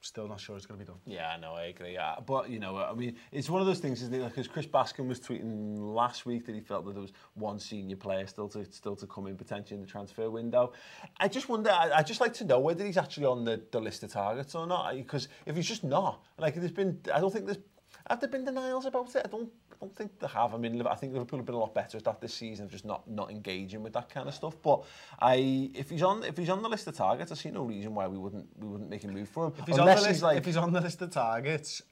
still 0.01 0.27
not 0.27 0.41
sure 0.41 0.57
it's 0.57 0.65
going 0.65 0.81
to 0.81 0.85
be 0.87 0.91
done. 0.91 0.99
Yeah, 1.05 1.37
no, 1.39 1.53
I 1.53 1.65
agree. 1.65 1.93
Yeah. 1.93 2.17
But, 2.27 2.49
you 2.49 2.59
know, 2.59 2.79
I 2.79 2.95
mean, 2.95 3.17
it's 3.31 3.51
one 3.51 3.61
of 3.61 3.67
those 3.67 3.79
things, 3.79 4.01
isn't 4.03 4.15
it? 4.15 4.25
Because 4.25 4.49
Chris 4.49 4.67
Bascombe 4.67 5.07
was 5.07 5.21
tweeting 5.21 5.77
last 5.79 6.25
week 6.25 6.47
that 6.47 6.55
he 6.55 6.63
felt 6.63 6.87
that 6.87 6.93
there 6.93 7.03
was 7.03 7.13
one 7.35 7.59
senior 7.59 7.97
player 7.97 8.27
still 8.27 8.49
to 8.49 8.65
still 8.65 8.97
to 8.97 9.07
come 9.07 9.27
in 9.27 9.37
potentially 9.37 9.75
in 9.77 9.83
the 9.83 9.87
transfer 9.87 10.31
window. 10.31 10.73
I 11.21 11.29
just 11.29 11.51
wonder, 11.51 11.71
I, 11.71 11.91
I'd 11.95 12.07
just 12.07 12.23
like 12.23 12.33
to 12.35 12.45
know 12.45 12.59
whether 12.59 12.87
he's 12.87 12.97
actually 12.97 13.27
on 13.27 13.45
the, 13.45 13.61
the 13.71 13.81
list 13.81 14.03
of 14.03 14.11
targets 14.11 14.55
or 14.55 14.67
not. 14.67 14.95
Because 14.95 15.29
if 15.45 15.57
he's 15.57 15.69
just 15.69 15.85
not, 15.85 16.23
like, 16.39 16.55
there's 16.55 16.73
been, 16.73 16.99
I 17.13 17.21
don't 17.21 17.33
think 17.33 17.45
there's, 17.45 17.59
have 18.09 18.21
there 18.21 18.29
been 18.29 18.45
denials 18.45 18.87
about 18.87 19.15
it? 19.15 19.23
I 19.25 19.29
don't, 19.29 19.51
I 19.73 19.77
don't 19.81 19.95
think 19.95 20.19
they 20.19 20.27
have. 20.27 20.55
I 20.55 20.59
mean, 20.59 20.81
I 20.87 20.95
think 20.95 21.13
Liverpool 21.13 21.39
have 21.39 21.47
been 21.47 21.55
a 21.55 21.59
lot 21.59 21.75
better 21.75 21.99
at 21.99 22.05
that 22.05 22.21
this 22.21 22.35
season 22.35 22.69
just 22.69 22.85
not, 22.85 23.09
not 23.11 23.31
engaging 23.31 23.83
with 23.83 23.93
that 23.95 24.09
kind 24.09 24.29
of 24.29 24.35
stuff. 24.35 24.57
But 24.63 24.85
I, 25.21 25.71
if 25.75 25.91
he's 25.91 26.03
on, 26.03 26.25
if 26.25 26.37
he's 26.37 26.49
on 26.49 26.63
the 26.63 26.69
list 26.69 26.87
of 26.87 26.97
targets, 26.97 27.33
I 27.33 27.35
see 27.35 27.51
no 27.51 27.65
reason 27.65 27.95
why 27.95 28.07
we 28.07 28.19
wouldn't, 28.19 28.47
we 28.59 28.67
wouldn't 28.67 28.91
make 28.91 29.05
a 29.05 29.09
move 29.09 29.29
for 29.29 29.47
him. 29.47 29.53
If 29.59 29.67
he's, 29.67 29.79
Unless 29.79 29.99
on 29.99 30.03
the, 30.05 30.09
list, 30.11 30.23
like, 30.23 30.39
if 30.39 30.45
he's 30.45 30.57
on 30.57 30.73
the 30.73 30.81
list 30.81 31.03
of 31.03 31.11
targets, 31.11 31.83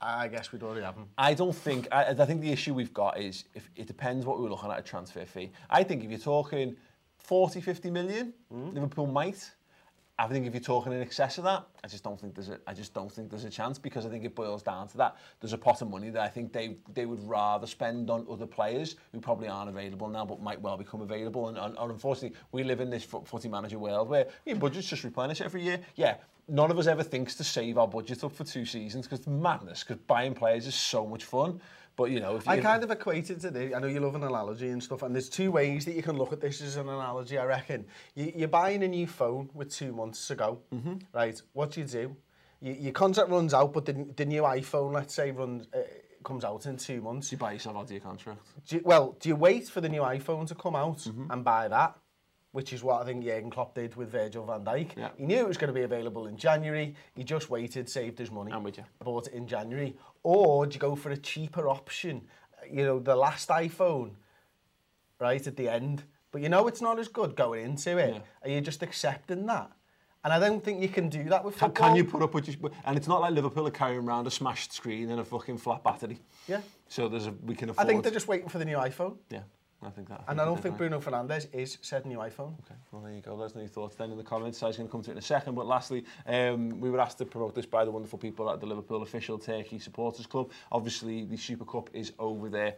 I 0.00 0.28
guess 0.28 0.52
we'd 0.52 0.62
already 0.62 0.82
have 0.82 0.96
him. 0.96 1.06
I 1.16 1.34
don't 1.34 1.54
think, 1.54 1.88
I, 1.90 2.06
I 2.06 2.26
think 2.26 2.40
the 2.40 2.50
issue 2.50 2.74
we've 2.74 2.92
got 2.92 3.18
is, 3.18 3.44
if 3.54 3.70
it 3.76 3.86
depends 3.86 4.26
what 4.26 4.38
we're 4.38 4.50
looking 4.50 4.70
at 4.70 4.78
a 4.78 4.82
transfer 4.82 5.24
fee. 5.24 5.50
I 5.70 5.82
think 5.82 6.04
if 6.04 6.10
you're 6.10 6.18
talking 6.18 6.76
40, 7.18 7.60
50 7.60 7.90
million, 7.90 8.34
mm. 8.52 8.74
Liverpool 8.74 9.06
might. 9.06 9.50
I 10.18 10.26
think 10.28 10.46
if 10.46 10.54
you're 10.54 10.62
talking 10.62 10.92
in 10.94 11.02
excess 11.02 11.36
of 11.36 11.44
that, 11.44 11.66
I 11.84 11.88
just 11.88 12.02
don't 12.02 12.18
think 12.18 12.34
there's 12.34 12.48
a, 12.48 12.58
I 12.66 12.72
just 12.72 12.94
don't 12.94 13.12
think 13.12 13.28
there's 13.28 13.44
a 13.44 13.50
chance 13.50 13.78
because 13.78 14.06
I 14.06 14.08
think 14.08 14.24
it 14.24 14.34
boils 14.34 14.62
down 14.62 14.88
to 14.88 14.96
that. 14.96 15.16
There's 15.40 15.52
a 15.52 15.58
pot 15.58 15.82
of 15.82 15.90
money 15.90 16.08
that 16.08 16.22
I 16.22 16.28
think 16.28 16.54
they 16.54 16.76
they 16.94 17.04
would 17.04 17.22
rather 17.22 17.66
spend 17.66 18.08
on 18.08 18.26
other 18.30 18.46
players 18.46 18.96
who 19.12 19.20
probably 19.20 19.48
aren't 19.48 19.68
available 19.68 20.08
now 20.08 20.24
but 20.24 20.40
might 20.40 20.60
well 20.60 20.78
become 20.78 21.02
available. 21.02 21.48
And, 21.48 21.58
and, 21.58 21.76
and 21.78 21.92
unfortunately, 21.92 22.38
we 22.52 22.64
live 22.64 22.80
in 22.80 22.88
this 22.88 23.04
footy 23.04 23.48
manager 23.48 23.78
world 23.78 24.08
where 24.08 24.26
your 24.46 24.56
budgets 24.56 24.88
just 24.88 25.04
replenish 25.04 25.42
every 25.42 25.62
year. 25.62 25.80
Yeah, 25.96 26.16
none 26.48 26.70
of 26.70 26.78
us 26.78 26.86
ever 26.86 27.02
thinks 27.02 27.34
to 27.34 27.44
save 27.44 27.76
our 27.76 27.88
budget 27.88 28.24
up 28.24 28.32
for 28.32 28.44
two 28.44 28.64
seasons 28.64 29.06
because 29.06 29.26
madness. 29.26 29.84
Because 29.84 29.98
buying 30.06 30.34
players 30.34 30.66
is 30.66 30.74
so 30.74 31.06
much 31.06 31.24
fun. 31.24 31.60
But 31.96 32.10
you 32.10 32.20
know, 32.20 32.36
if 32.36 32.46
I 32.46 32.60
kind 32.60 32.84
of 32.84 32.90
equate 32.90 33.30
it 33.30 33.40
to 33.40 33.50
this. 33.50 33.74
I 33.74 33.78
know 33.78 33.86
you 33.86 34.00
love 34.00 34.14
an 34.14 34.22
analogy 34.22 34.68
and 34.68 34.82
stuff, 34.82 35.02
and 35.02 35.14
there's 35.14 35.30
two 35.30 35.50
ways 35.50 35.84
that 35.86 35.94
you 35.94 36.02
can 36.02 36.16
look 36.16 36.32
at 36.32 36.40
this 36.40 36.60
as 36.60 36.76
an 36.76 36.88
analogy, 36.88 37.38
I 37.38 37.44
reckon. 37.46 37.86
You, 38.14 38.32
you're 38.36 38.48
buying 38.48 38.82
a 38.82 38.88
new 38.88 39.06
phone 39.06 39.48
with 39.54 39.70
two 39.72 39.92
months 39.92 40.28
to 40.28 40.34
go, 40.34 40.58
right? 41.14 41.40
What 41.54 41.70
do 41.72 41.80
you 41.80 41.86
do? 41.86 42.16
You, 42.60 42.72
your 42.74 42.92
contract 42.92 43.30
runs 43.30 43.54
out, 43.54 43.72
but 43.72 43.86
the, 43.86 44.06
the 44.14 44.26
new 44.26 44.42
iPhone, 44.42 44.92
let's 44.92 45.14
say, 45.14 45.30
runs, 45.30 45.66
uh, 45.74 45.78
comes 46.22 46.44
out 46.44 46.66
in 46.66 46.76
two 46.76 47.00
months. 47.00 47.30
you 47.32 47.38
buy 47.38 47.52
yourself 47.52 47.76
out 47.76 47.84
of 47.84 47.90
your 47.90 48.00
contract. 48.00 48.40
Do 48.68 48.76
you, 48.76 48.82
well, 48.84 49.16
do 49.20 49.28
you 49.28 49.36
wait 49.36 49.68
for 49.68 49.80
the 49.80 49.88
new 49.88 50.02
iPhone 50.02 50.46
to 50.48 50.54
come 50.54 50.76
out 50.76 51.06
and 51.30 51.42
buy 51.44 51.68
that? 51.68 51.96
Which 52.56 52.72
is 52.72 52.82
what 52.82 53.02
I 53.02 53.04
think 53.04 53.22
Jurgen 53.22 53.50
Klopp 53.50 53.74
did 53.74 53.94
with 53.96 54.10
Virgil 54.10 54.42
van 54.46 54.64
Dijk. 54.64 54.96
Yeah. 54.96 55.10
He 55.18 55.26
knew 55.26 55.36
it 55.36 55.46
was 55.46 55.58
going 55.58 55.68
to 55.68 55.74
be 55.74 55.82
available 55.82 56.26
in 56.26 56.38
January. 56.38 56.94
He 57.14 57.22
just 57.22 57.50
waited, 57.50 57.86
saved 57.86 58.18
his 58.18 58.30
money. 58.30 58.50
I'm 58.50 58.62
with 58.62 58.78
you. 58.78 58.84
Bought 59.04 59.26
it 59.26 59.34
in 59.34 59.46
January. 59.46 59.94
Or 60.22 60.64
do 60.64 60.72
you 60.72 60.80
go 60.80 60.96
for 60.96 61.10
a 61.10 61.18
cheaper 61.18 61.68
option? 61.68 62.22
Uh, 62.56 62.64
you 62.72 62.82
know, 62.86 62.98
the 62.98 63.14
last 63.14 63.50
iPhone, 63.50 64.12
right 65.20 65.46
at 65.46 65.54
the 65.58 65.68
end. 65.68 66.04
But 66.32 66.40
you 66.40 66.48
know 66.48 66.66
it's 66.66 66.80
not 66.80 66.98
as 66.98 67.08
good 67.08 67.36
going 67.36 67.62
into 67.62 67.98
it. 67.98 68.14
Yeah. 68.14 68.20
Are 68.42 68.48
you 68.48 68.62
just 68.62 68.82
accepting 68.82 69.44
that? 69.46 69.70
And 70.24 70.32
I 70.32 70.38
don't 70.38 70.64
think 70.64 70.80
you 70.80 70.88
can 70.88 71.10
do 71.10 71.24
that 71.24 71.44
with 71.44 71.58
Can, 71.58 71.68
football. 71.68 71.88
can 71.88 71.96
you 71.96 72.04
put 72.04 72.22
up 72.22 72.32
with 72.32 72.46
just, 72.46 72.58
and 72.86 72.96
it's 72.96 73.06
not 73.06 73.20
like 73.20 73.34
Liverpool 73.34 73.66
are 73.66 73.70
carrying 73.70 74.08
around 74.08 74.26
a 74.26 74.30
smashed 74.30 74.72
screen 74.72 75.10
and 75.10 75.20
a 75.20 75.24
fucking 75.24 75.58
flat 75.58 75.84
battery. 75.84 76.20
Yeah. 76.48 76.62
So 76.88 77.06
there's 77.06 77.26
a 77.26 77.32
we 77.44 77.54
can 77.54 77.68
afford. 77.68 77.86
I 77.86 77.88
think 77.88 78.02
they're 78.02 78.18
just 78.20 78.28
waiting 78.28 78.48
for 78.48 78.56
the 78.58 78.64
new 78.64 78.76
iPhone. 78.76 79.18
Yeah, 79.30 79.42
I 79.82 79.90
think 79.90 80.08
that. 80.08 80.24
I 80.26 80.30
and 80.30 80.40
I 80.40 80.44
don't 80.44 80.60
think 80.60 80.76
Bruno 80.76 81.00
Fernandes 81.00 81.52
is 81.52 81.78
said 81.82 82.06
new 82.06 82.18
iPhone. 82.18 82.54
Okay, 82.60 82.74
well 82.90 83.02
there 83.02 83.12
you 83.12 83.20
go. 83.20 83.34
Let 83.34 83.46
us 83.46 83.54
know 83.54 83.60
your 83.60 83.68
thoughts 83.68 83.94
then 83.96 84.10
in 84.10 84.16
the 84.16 84.24
comments. 84.24 84.58
So 84.58 84.66
I 84.66 84.68
was 84.68 84.76
going 84.76 84.88
to 84.88 84.92
come 84.92 85.02
to 85.02 85.10
it 85.10 85.12
in 85.12 85.18
a 85.18 85.22
second. 85.22 85.54
But 85.54 85.66
lastly, 85.66 86.04
um, 86.26 86.80
we 86.80 86.90
were 86.90 87.00
asked 87.00 87.18
to 87.18 87.24
promote 87.24 87.54
this 87.54 87.66
by 87.66 87.84
the 87.84 87.90
wonderful 87.90 88.18
people 88.18 88.50
at 88.50 88.60
the 88.60 88.66
Liverpool 88.66 89.02
Official 89.02 89.38
Turkey 89.38 89.78
Supporters 89.78 90.26
Club. 90.26 90.50
Obviously, 90.72 91.24
the 91.24 91.36
Super 91.36 91.64
Cup 91.64 91.90
is 91.92 92.12
over 92.18 92.48
there 92.48 92.76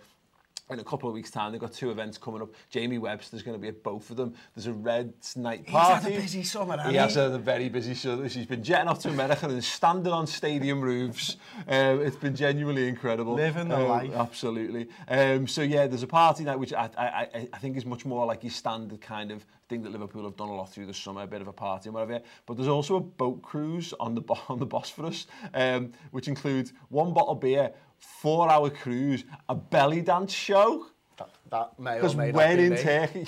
in 0.70 0.80
a 0.80 0.84
couple 0.84 1.08
of 1.08 1.14
weeks' 1.14 1.30
time, 1.30 1.52
they've 1.52 1.60
got 1.60 1.72
two 1.72 1.90
events 1.90 2.18
coming 2.18 2.42
up. 2.42 2.50
Jamie 2.70 2.98
Webster's 2.98 3.42
going 3.42 3.56
to 3.56 3.60
be 3.60 3.68
at 3.68 3.82
both 3.82 4.10
of 4.10 4.16
them. 4.16 4.34
There's 4.54 4.66
a 4.66 4.72
Reds 4.72 5.36
night 5.36 5.66
party. 5.66 5.94
He's 5.94 6.02
had 6.04 6.12
a 6.12 6.22
busy 6.22 6.42
summer, 6.42 6.76
hasn't 6.76 6.88
he? 6.88 6.92
He 6.92 6.98
has 6.98 7.14
had 7.14 7.32
a 7.32 7.38
very 7.38 7.68
busy 7.68 7.94
summer. 7.94 8.28
He's 8.28 8.46
been 8.46 8.62
jetting 8.62 8.88
off 8.88 8.98
to 9.00 9.08
America 9.08 9.46
and 9.46 9.64
standing 9.64 10.12
on 10.12 10.26
stadium 10.26 10.80
roofs. 10.80 11.36
Um, 11.66 12.00
it's 12.00 12.16
been 12.16 12.36
genuinely 12.36 12.88
incredible. 12.88 13.34
Living 13.34 13.68
the 13.68 13.76
um, 13.76 13.88
life. 13.88 14.10
Absolutely. 14.14 14.88
Um, 15.08 15.46
so, 15.46 15.60
yeah, 15.60 15.86
there's 15.86 16.02
a 16.02 16.06
party 16.06 16.44
night, 16.44 16.58
which 16.58 16.72
I, 16.72 16.88
I, 16.96 17.48
I 17.52 17.58
think 17.58 17.76
is 17.76 17.84
much 17.84 18.06
more 18.06 18.24
like 18.24 18.42
your 18.42 18.52
standard 18.52 19.00
kind 19.00 19.30
of 19.30 19.44
thing 19.68 19.82
that 19.82 19.92
Liverpool 19.92 20.24
have 20.24 20.36
done 20.36 20.48
a 20.48 20.54
lot 20.54 20.72
through 20.72 20.86
the 20.86 20.94
summer, 20.94 21.22
a 21.22 21.26
bit 21.26 21.42
of 21.42 21.48
a 21.48 21.52
party 21.52 21.88
and 21.88 21.94
whatever. 21.94 22.20
But 22.46 22.56
there's 22.56 22.68
also 22.68 22.96
a 22.96 23.00
boat 23.00 23.42
cruise 23.42 23.92
on 24.00 24.14
the 24.14 24.22
on 24.48 24.58
the 24.58 24.66
Bosphorus, 24.66 25.26
um, 25.54 25.92
which 26.10 26.28
includes 26.28 26.72
one 26.88 27.12
bottle 27.12 27.34
of 27.34 27.40
beer, 27.40 27.72
four-hour 28.00 28.70
cruise, 28.70 29.24
a 29.48 29.54
belly 29.54 30.00
dance 30.00 30.32
show. 30.32 30.86
That, 31.16 31.30
that 31.50 31.78
may 31.78 32.00
or 32.00 32.14
may 32.14 32.32
not 32.32 32.56
be 32.56 32.64
in 32.64 32.70
me. 32.70 32.76
Turkey... 32.76 33.26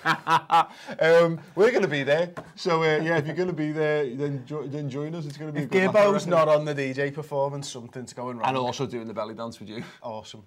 um, 0.04 1.40
we're 1.54 1.70
going 1.70 1.82
to 1.82 1.88
be 1.88 2.02
there. 2.02 2.32
So, 2.54 2.82
uh, 2.82 3.00
yeah, 3.02 3.18
if 3.18 3.26
you're 3.26 3.34
going 3.34 3.48
to 3.48 3.54
be 3.54 3.72
there, 3.72 4.14
then, 4.14 4.44
jo 4.46 4.66
then 4.66 4.88
join 4.88 5.14
us. 5.14 5.26
It's 5.26 5.36
going 5.36 5.52
to 5.52 5.52
be 5.52 5.64
if 5.64 5.66
a 5.66 5.68
good 5.68 5.92
Gibbo's 5.92 6.26
not 6.26 6.48
on 6.48 6.64
the 6.64 6.74
DJ 6.74 7.12
performance, 7.12 7.68
something's 7.70 8.12
going 8.12 8.38
wrong. 8.38 8.48
And 8.48 8.56
also 8.56 8.86
doing 8.86 9.06
the 9.06 9.14
belly 9.14 9.34
dance 9.34 9.58
with 9.58 9.68
you. 9.68 9.82
Awesome. 10.02 10.44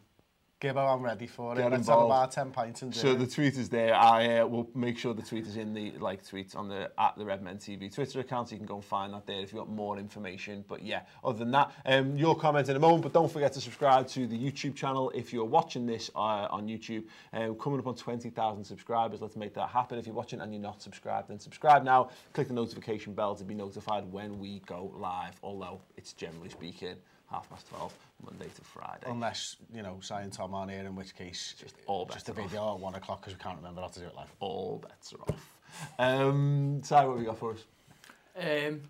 Gibbo, 0.61 0.93
I'm 0.93 1.01
ready 1.01 1.25
for 1.25 1.53
it. 1.53 1.55
Get 1.55 1.71
Let's 1.71 1.87
have 1.87 1.97
involved. 1.97 2.05
about 2.05 2.31
10 2.31 2.51
pints 2.51 2.83
and 2.83 2.93
So 2.93 3.13
it. 3.13 3.19
the 3.19 3.25
tweet 3.25 3.57
is 3.57 3.67
there. 3.67 3.95
I 3.95 4.37
uh, 4.37 4.45
will 4.45 4.69
make 4.75 4.95
sure 4.95 5.11
the 5.15 5.23
tweet 5.23 5.47
is 5.47 5.57
in 5.57 5.73
the 5.73 5.91
like 5.97 6.23
tweet 6.23 6.55
on 6.55 6.69
the 6.69 6.91
at 6.99 7.17
the 7.17 7.25
Redmen 7.25 7.57
TV 7.57 7.91
Twitter 7.91 8.19
account. 8.19 8.49
So 8.49 8.53
you 8.53 8.59
can 8.59 8.67
go 8.67 8.75
and 8.75 8.85
find 8.85 9.11
that 9.15 9.25
there 9.25 9.41
if 9.41 9.51
you 9.51 9.57
want 9.57 9.71
more 9.71 9.97
information. 9.97 10.63
But 10.67 10.83
yeah, 10.83 11.01
other 11.23 11.39
than 11.39 11.49
that, 11.51 11.71
um, 11.87 12.15
you'll 12.15 12.35
comment 12.35 12.69
in 12.69 12.75
a 12.75 12.79
moment. 12.79 13.01
But 13.01 13.11
don't 13.11 13.31
forget 13.31 13.53
to 13.53 13.61
subscribe 13.61 14.07
to 14.09 14.27
the 14.27 14.37
YouTube 14.37 14.75
channel 14.75 15.11
if 15.15 15.33
you're 15.33 15.45
watching 15.45 15.87
this 15.87 16.11
uh, 16.15 16.47
on 16.51 16.67
YouTube. 16.67 17.05
Um, 17.33 17.55
coming 17.55 17.79
up 17.79 17.87
on 17.87 17.95
20,000 17.95 18.63
subscribers. 18.63 19.19
Let's 19.19 19.35
make 19.35 19.55
that 19.55 19.69
happen. 19.69 19.97
If 19.97 20.05
you're 20.05 20.13
watching 20.13 20.41
and 20.41 20.53
you're 20.53 20.61
not 20.61 20.79
subscribed, 20.79 21.29
then 21.29 21.39
subscribe 21.39 21.83
now. 21.83 22.11
Click 22.33 22.47
the 22.47 22.53
notification 22.53 23.13
bell 23.15 23.33
to 23.33 23.43
be 23.43 23.55
notified 23.55 24.11
when 24.11 24.37
we 24.37 24.59
go 24.67 24.91
live. 24.95 25.39
Although 25.41 25.81
it's 25.97 26.13
generally 26.13 26.49
speaking 26.49 26.97
half 27.31 27.50
past 27.50 27.67
12, 27.69 27.93
Monday 28.25 28.50
to 28.55 28.61
Friday. 28.61 29.07
Unless, 29.07 29.55
you 29.73 29.81
know, 29.81 29.97
Si 30.01 30.13
and 30.13 30.31
Tom 30.31 30.53
aren't 30.53 30.71
here, 30.71 30.81
in 30.81 30.95
which 30.95 31.15
case... 31.15 31.55
Just 31.59 31.75
all 31.88 32.05
Just 32.05 32.29
a 32.29 32.33
video 32.33 32.61
off. 32.61 32.75
at 32.75 32.81
one 32.81 32.95
o'clock 32.95 33.21
because 33.21 33.33
we 33.38 33.41
can't 33.41 33.57
remember 33.57 33.81
how 33.81 33.88
to 33.88 34.00
do 34.00 34.05
it 34.05 34.15
live. 34.15 34.27
All 34.39 34.83
bets 34.88 35.13
are 35.13 35.21
off. 35.21 35.50
Um, 35.97 36.81
Ty, 36.83 37.05
what 37.05 37.13
have 37.13 37.21
you 37.21 37.25
got 37.27 37.38
for 37.38 37.53
us? 37.53 37.63
Um, 38.38 38.81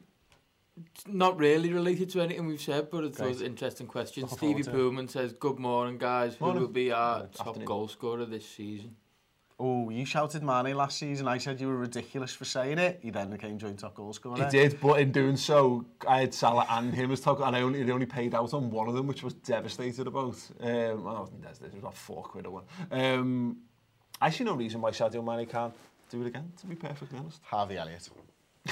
not 1.08 1.38
really 1.38 1.72
related 1.72 2.10
to 2.12 2.22
anything 2.22 2.48
we've 2.48 2.62
said, 2.62 2.90
but 2.90 3.04
it's 3.04 3.20
an 3.20 3.42
interesting 3.42 3.88
question. 3.88 4.28
Stevie 4.28 4.64
Pullman 4.64 5.08
says, 5.08 5.34
good 5.34 5.60
morning, 5.60 5.98
guys. 5.98 6.36
Who 6.36 6.46
morning. 6.46 6.62
will 6.64 6.70
be 6.70 6.92
our 6.92 7.18
morning. 7.18 7.34
top 7.36 7.48
Afternoon. 7.48 7.66
goal 7.68 7.88
scorer 7.88 8.26
this 8.26 8.48
season? 8.48 8.96
Oh, 9.64 9.92
you 9.92 10.06
shouted 10.06 10.42
Mane 10.42 10.76
last 10.76 10.98
season. 10.98 11.28
I 11.28 11.38
said 11.38 11.62
you 11.62 11.68
were 11.68 11.78
ridiculous 11.78 12.34
for 12.34 12.46
saying 12.46 12.80
it. 12.80 12.98
He 13.04 13.12
then 13.12 13.30
became 13.30 13.60
joint 13.60 13.78
top 13.78 13.94
goal 13.94 14.12
scorer. 14.12 14.44
He 14.44 14.50
did, 14.50 14.82
but 14.82 15.00
in 15.00 15.12
doing 15.12 15.38
so, 15.38 15.86
I 16.08 16.22
had 16.22 16.34
Salah 16.34 16.66
and 16.68 16.92
him 16.92 17.12
as 17.12 17.22
top, 17.22 17.42
and 17.42 17.56
I 17.56 17.62
only, 17.62 17.82
it 17.82 17.90
only 17.92 18.08
paid 18.08 18.34
out 18.34 18.56
on 18.56 18.72
one 18.72 18.88
of 18.88 18.96
them, 18.96 19.06
which 19.06 19.22
was 19.22 19.36
devastated 19.36 20.08
about. 20.08 20.36
Um, 20.60 21.04
well, 21.04 21.16
I 21.16 21.20
wasn't 21.20 21.44
devastated, 21.44 21.74
it 21.74 21.76
was 21.76 21.84
about 21.84 21.96
four 21.96 22.24
quid 22.24 22.48
or 22.48 22.54
one. 22.54 22.64
Um, 22.90 23.58
I 24.20 24.32
see 24.32 24.44
no 24.44 24.56
reason 24.56 24.82
why 24.82 24.90
Sadio 24.90 25.24
Mane 25.24 25.46
can't 25.46 25.76
do 26.10 26.24
it 26.24 26.28
again, 26.28 26.52
to 26.62 26.66
be 26.66 26.76
perfectly 26.76 27.20
honest. 27.20 27.40
Harvey 27.44 27.78
Elliott. 27.78 28.10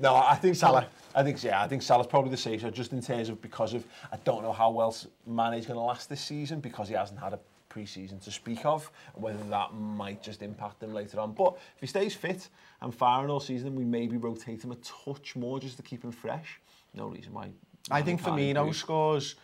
No, 0.00 0.16
I 0.16 0.36
think 0.36 0.56
Salah. 0.56 0.86
I 1.14 1.22
think 1.22 1.42
yeah, 1.42 1.62
I 1.62 1.68
think 1.68 1.82
Salah's 1.82 2.06
probably 2.06 2.30
the 2.30 2.36
safer, 2.36 2.70
just 2.70 2.92
in 2.92 3.02
terms 3.02 3.28
of 3.28 3.40
because 3.40 3.74
of 3.74 3.84
I 4.10 4.16
don't 4.24 4.42
know 4.42 4.52
how 4.52 4.70
well 4.70 4.96
Mane's 5.26 5.66
going 5.66 5.78
to 5.78 5.84
last 5.84 6.08
this 6.08 6.20
season 6.20 6.60
because 6.60 6.88
he 6.88 6.94
hasn't 6.94 7.20
had 7.20 7.34
a 7.34 7.38
pre-season 7.72 8.20
to 8.20 8.30
speak 8.30 8.66
of, 8.66 8.90
whether 9.14 9.42
that 9.44 9.72
might 9.72 10.22
just 10.22 10.42
impact 10.42 10.82
him 10.82 10.92
later 10.92 11.18
on. 11.18 11.32
But 11.32 11.54
if 11.74 11.80
he 11.80 11.86
stays 11.86 12.14
fit 12.14 12.48
and 12.82 12.94
firing 12.94 13.30
all 13.30 13.40
season, 13.40 13.74
we 13.74 13.84
maybe 13.84 14.18
rotate 14.18 14.62
him 14.62 14.72
a 14.72 14.76
touch 14.76 15.34
more 15.34 15.58
just 15.58 15.78
to 15.78 15.82
keep 15.82 16.04
him 16.04 16.12
fresh. 16.12 16.60
No 16.94 17.06
reason 17.08 17.32
why. 17.32 17.50
I 17.90 18.02
think 18.02 18.20
Firmino 18.20 18.74
scores 18.74 19.36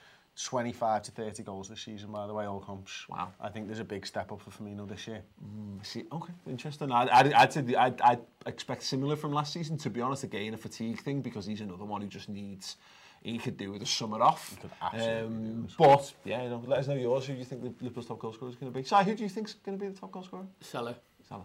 25 0.44 1.02
to 1.04 1.10
30 1.10 1.42
goals 1.42 1.68
this 1.70 1.80
season, 1.80 2.12
by 2.12 2.26
the 2.26 2.34
way, 2.34 2.44
all 2.44 2.60
comps. 2.60 3.08
Wow. 3.08 3.32
I 3.40 3.48
think 3.48 3.66
there's 3.66 3.80
a 3.80 3.84
big 3.84 4.06
step 4.06 4.30
up 4.30 4.42
for 4.42 4.50
Firmino 4.50 4.86
this 4.86 5.08
year. 5.08 5.22
Mm, 5.42 5.84
see, 5.84 6.04
okay, 6.12 6.34
interesting. 6.46 6.92
I'd, 6.92 7.08
I'd, 7.08 7.74
I'd, 7.74 8.00
I'd 8.02 8.20
expect 8.46 8.82
similar 8.82 9.16
from 9.16 9.32
last 9.32 9.54
season, 9.54 9.78
to 9.78 9.90
be 9.90 10.02
honest, 10.02 10.22
again, 10.22 10.52
a 10.52 10.58
fatigue 10.58 11.00
thing, 11.00 11.22
because 11.22 11.46
he's 11.46 11.62
another 11.62 11.86
one 11.86 12.02
who 12.02 12.08
just 12.08 12.28
needs 12.28 12.76
he 13.22 13.38
could 13.38 13.56
do 13.56 13.72
with 13.72 13.82
a 13.82 13.86
summer 13.86 14.22
off. 14.22 14.56
Um, 14.92 15.68
but, 15.78 16.12
yeah, 16.24 16.42
you 16.44 16.50
know, 16.50 16.62
let 16.66 16.80
us 16.80 16.88
know 16.88 16.94
yours. 16.94 17.26
Who 17.26 17.34
do 17.34 17.38
you 17.38 17.44
think 17.44 17.62
Liverpool's 17.80 18.06
top 18.06 18.18
goal 18.18 18.32
scorer 18.32 18.50
is 18.50 18.56
going 18.56 18.72
to 18.72 18.78
be? 18.78 18.84
Si, 18.84 18.96
who 18.96 19.14
do 19.14 19.22
you 19.22 19.28
think's 19.28 19.54
going 19.54 19.78
to 19.78 19.84
be 19.84 19.90
the 19.90 19.98
top 19.98 20.12
goal 20.12 20.22
scorer? 20.22 20.46
Salah. 20.60 20.96
Salah. 21.28 21.44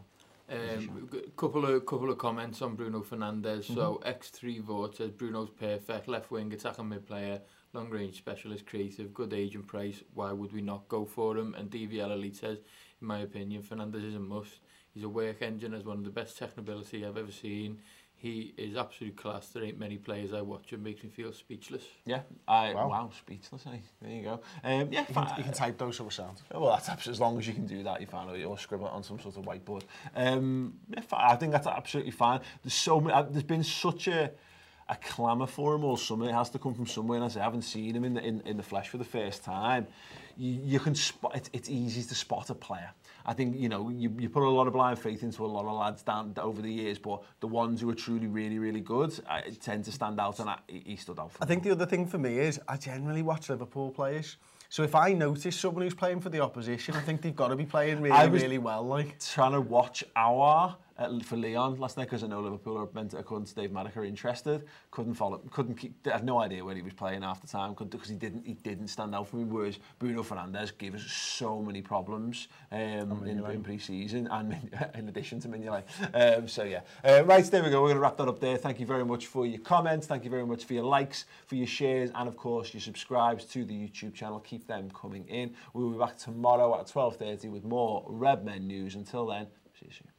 Um, 0.49 1.09
couple 1.37 1.65
of 1.65 1.85
couple 1.85 2.09
of 2.11 2.17
comments 2.17 2.61
on 2.61 2.75
Bruno 2.75 3.01
Fernandez. 3.01 3.69
Mm 3.69 3.75
-hmm. 3.75 3.79
So 3.79 4.01
X3 4.05 4.61
vote 4.61 4.95
says 4.95 5.11
Bruno's 5.11 5.49
perfect 5.49 6.07
left 6.07 6.31
wing 6.31 6.53
attack 6.53 6.79
and 6.79 6.89
mid 6.89 7.05
player, 7.05 7.41
long 7.73 7.89
range 7.89 8.15
specialist, 8.17 8.65
creative, 8.65 9.13
good 9.13 9.33
age 9.33 9.55
and 9.55 9.65
price. 9.65 10.03
Why 10.13 10.31
would 10.31 10.51
we 10.51 10.61
not 10.61 10.87
go 10.87 11.05
for 11.05 11.37
him? 11.37 11.55
And 11.55 11.71
DVL 11.71 12.11
Elite 12.11 12.35
says, 12.35 12.57
in 13.01 13.07
my 13.07 13.21
opinion, 13.23 13.63
Fernandez 13.63 14.03
is 14.03 14.15
a 14.15 14.19
must. 14.19 14.61
He's 14.93 15.03
a 15.03 15.09
work 15.09 15.41
engine, 15.41 15.73
has 15.73 15.85
one 15.85 15.97
of 15.97 16.03
the 16.03 16.21
best 16.21 16.37
technability 16.37 17.03
I've 17.03 17.17
ever 17.17 17.31
seen 17.31 17.81
he 18.23 18.53
is 18.55 18.77
absolute 18.77 19.17
class. 19.17 19.47
There 19.47 19.65
ain't 19.65 19.77
many 19.77 19.97
players 19.97 20.31
I 20.31 20.39
watch 20.39 20.71
and 20.71 20.81
makes 20.81 21.03
me 21.03 21.09
feel 21.09 21.33
speechless. 21.33 21.83
Yeah, 22.05 22.21
I, 22.47 22.73
wow. 22.73 22.87
wow, 22.87 23.09
speechless, 23.19 23.65
eh? 23.67 23.79
There 24.01 24.11
you 24.11 24.23
go. 24.23 24.39
Um, 24.63 24.87
yeah, 24.93 25.01
you 25.09 25.13
can, 25.13 25.27
you 25.37 25.43
can 25.43 25.51
type 25.51 25.77
those 25.77 25.99
over 25.99 26.09
sound. 26.09 26.37
Well, 26.49 26.69
that's 26.69 26.87
absolutely, 26.87 27.17
as 27.17 27.19
long 27.19 27.37
as 27.37 27.45
you 27.45 27.53
can 27.53 27.67
do 27.67 27.83
that, 27.83 27.99
you 27.99 28.07
fine. 28.07 28.29
Or, 28.29 28.41
or 28.45 28.57
scribble 28.57 28.87
it 28.87 28.93
on 28.93 29.03
some 29.03 29.19
sort 29.19 29.35
of 29.35 29.43
whiteboard. 29.43 29.81
Um, 30.15 30.75
yeah, 30.89 31.01
I 31.11 31.35
think 31.35 31.51
that's 31.51 31.67
absolutely 31.67 32.13
fine. 32.13 32.39
There's 32.63 32.73
so 32.73 33.01
many, 33.01 33.13
uh, 33.13 33.23
there's 33.23 33.43
been 33.43 33.61
such 33.61 34.07
a, 34.07 34.31
a 34.87 34.95
clamour 34.95 35.47
for 35.47 35.75
him 35.75 35.83
all 35.83 35.97
summer. 35.97 36.29
It 36.29 36.33
has 36.33 36.49
to 36.51 36.59
come 36.59 36.73
from 36.73 36.87
somewhere, 36.87 37.17
and 37.17 37.25
as 37.25 37.35
I 37.35 37.43
haven't 37.43 37.63
seen 37.63 37.93
him 37.93 38.05
in 38.05 38.13
the, 38.13 38.25
in, 38.25 38.39
in 38.45 38.55
the 38.55 38.63
flesh 38.63 38.87
for 38.87 38.99
the 38.99 39.03
first 39.03 39.43
time, 39.43 39.85
you, 40.37 40.59
you 40.63 40.79
can 40.79 40.95
spot, 40.95 41.35
it, 41.35 41.49
it's 41.53 41.69
easy 41.69 42.03
to 42.03 42.15
spot 42.15 42.49
a 42.49 42.55
player. 42.55 42.91
I 43.25 43.33
think, 43.33 43.57
you 43.57 43.69
know, 43.69 43.89
you, 43.89 44.13
you 44.19 44.29
put 44.29 44.43
a 44.43 44.49
lot 44.49 44.67
of 44.67 44.73
blind 44.73 44.99
faith 44.99 45.23
into 45.23 45.45
a 45.45 45.47
lot 45.47 45.65
of 45.65 45.77
lads 45.77 46.03
down 46.03 46.33
over 46.37 46.61
the 46.61 46.71
years, 46.71 46.99
but 46.99 47.23
the 47.39 47.47
ones 47.47 47.79
who 47.79 47.89
are 47.89 47.95
truly 47.95 48.27
really, 48.27 48.59
really 48.59 48.81
good 48.81 49.17
uh, 49.29 49.41
tend 49.61 49.85
to 49.85 49.91
stand 49.91 50.19
out, 50.19 50.39
and 50.39 50.49
I, 50.49 50.57
he 50.67 50.95
stood 50.97 51.19
out 51.19 51.31
for 51.31 51.43
I 51.43 51.47
think 51.47 51.63
the 51.63 51.71
other 51.71 51.85
thing 51.85 52.05
for 52.05 52.17
me 52.17 52.39
is 52.39 52.59
I 52.67 52.77
generally 52.77 53.21
watch 53.21 53.49
Liverpool 53.49 53.91
players. 53.91 54.37
So 54.69 54.83
if 54.83 54.95
I 54.95 55.13
notice 55.13 55.55
someone 55.55 55.83
who's 55.83 55.93
playing 55.93 56.19
for 56.19 56.29
the 56.29 56.39
opposition, 56.39 56.95
I 56.95 57.01
think 57.01 57.21
they've 57.21 57.35
got 57.35 57.49
to 57.49 57.55
be 57.55 57.65
playing 57.65 58.01
really, 58.01 58.15
I 58.15 58.25
really 58.25 58.57
well. 58.57 58.83
Like, 58.83 59.19
trying 59.19 59.51
to 59.51 59.61
watch 59.61 60.03
our 60.15 60.75
uh, 60.97 61.19
for 61.19 61.37
Lyon 61.37 61.77
last 61.77 61.97
night 61.97 62.05
because 62.05 62.23
I 62.23 62.27
know 62.27 62.41
Liverpool 62.41 62.77
are 62.77 62.87
meant 62.93 63.11
to, 63.11 63.17
according 63.17 63.47
to 63.47 63.55
Dave 63.55 63.71
Maddock, 63.71 63.97
are 63.97 64.05
interested. 64.05 64.63
Couldn't 64.91 65.15
follow, 65.15 65.39
couldn't 65.51 65.75
keep. 65.75 65.95
I 66.05 66.11
had 66.11 66.23
no 66.23 66.39
idea 66.39 66.63
where 66.63 66.75
he 66.75 66.81
was 66.81 66.93
playing 66.93 67.21
half 67.21 67.41
the 67.41 67.47
time 67.47 67.73
because 67.73 68.09
he 68.09 68.15
didn't. 68.15 68.45
He 68.45 68.53
didn't 68.53 68.87
stand 68.87 69.15
out 69.15 69.27
for 69.27 69.37
me. 69.37 69.43
Whereas 69.43 69.79
Bruno 69.99 70.23
Fernandes 70.23 70.77
gave 70.77 70.95
us 70.95 71.03
so 71.03 71.61
many 71.61 71.81
problems 71.81 72.47
um, 72.71 73.25
in, 73.25 73.43
in 73.45 73.63
pre-season 73.63 74.27
and 74.27 74.55
in 74.95 75.09
addition 75.09 75.39
to 75.41 75.47
Mignolet. 75.47 75.83
Um, 76.13 76.47
so 76.47 76.63
yeah, 76.63 76.81
uh, 77.03 77.23
right 77.25 77.43
there 77.45 77.63
we 77.63 77.69
go. 77.69 77.81
We're 77.81 77.89
going 77.89 77.97
to 77.97 78.01
wrap 78.01 78.17
that 78.17 78.27
up 78.27 78.39
there. 78.39 78.57
Thank 78.57 78.79
you 78.79 78.85
very 78.85 79.05
much 79.05 79.27
for 79.27 79.45
your 79.45 79.59
comments. 79.59 80.07
Thank 80.07 80.23
you 80.23 80.29
very 80.29 80.45
much 80.45 80.65
for 80.65 80.73
your 80.73 80.85
likes, 80.85 81.25
for 81.47 81.55
your 81.55 81.67
shares, 81.67 82.11
and 82.15 82.27
of 82.27 82.37
course 82.37 82.73
your 82.73 82.81
subscribes 82.81 83.45
to 83.45 83.65
the 83.65 83.73
YouTube 83.73 84.13
channel. 84.13 84.39
Keep 84.39 84.67
them 84.67 84.89
coming 84.91 85.27
in. 85.27 85.53
We 85.73 85.83
will 85.83 85.91
be 85.91 85.99
back 85.99 86.17
tomorrow 86.17 86.79
at 86.79 86.87
12:30 86.87 87.49
with 87.49 87.63
more 87.63 88.03
Red 88.07 88.45
Men 88.45 88.67
news. 88.67 88.95
Until 88.95 89.25
then, 89.25 89.47
see 89.79 89.87
you 89.87 89.91
soon. 89.91 90.12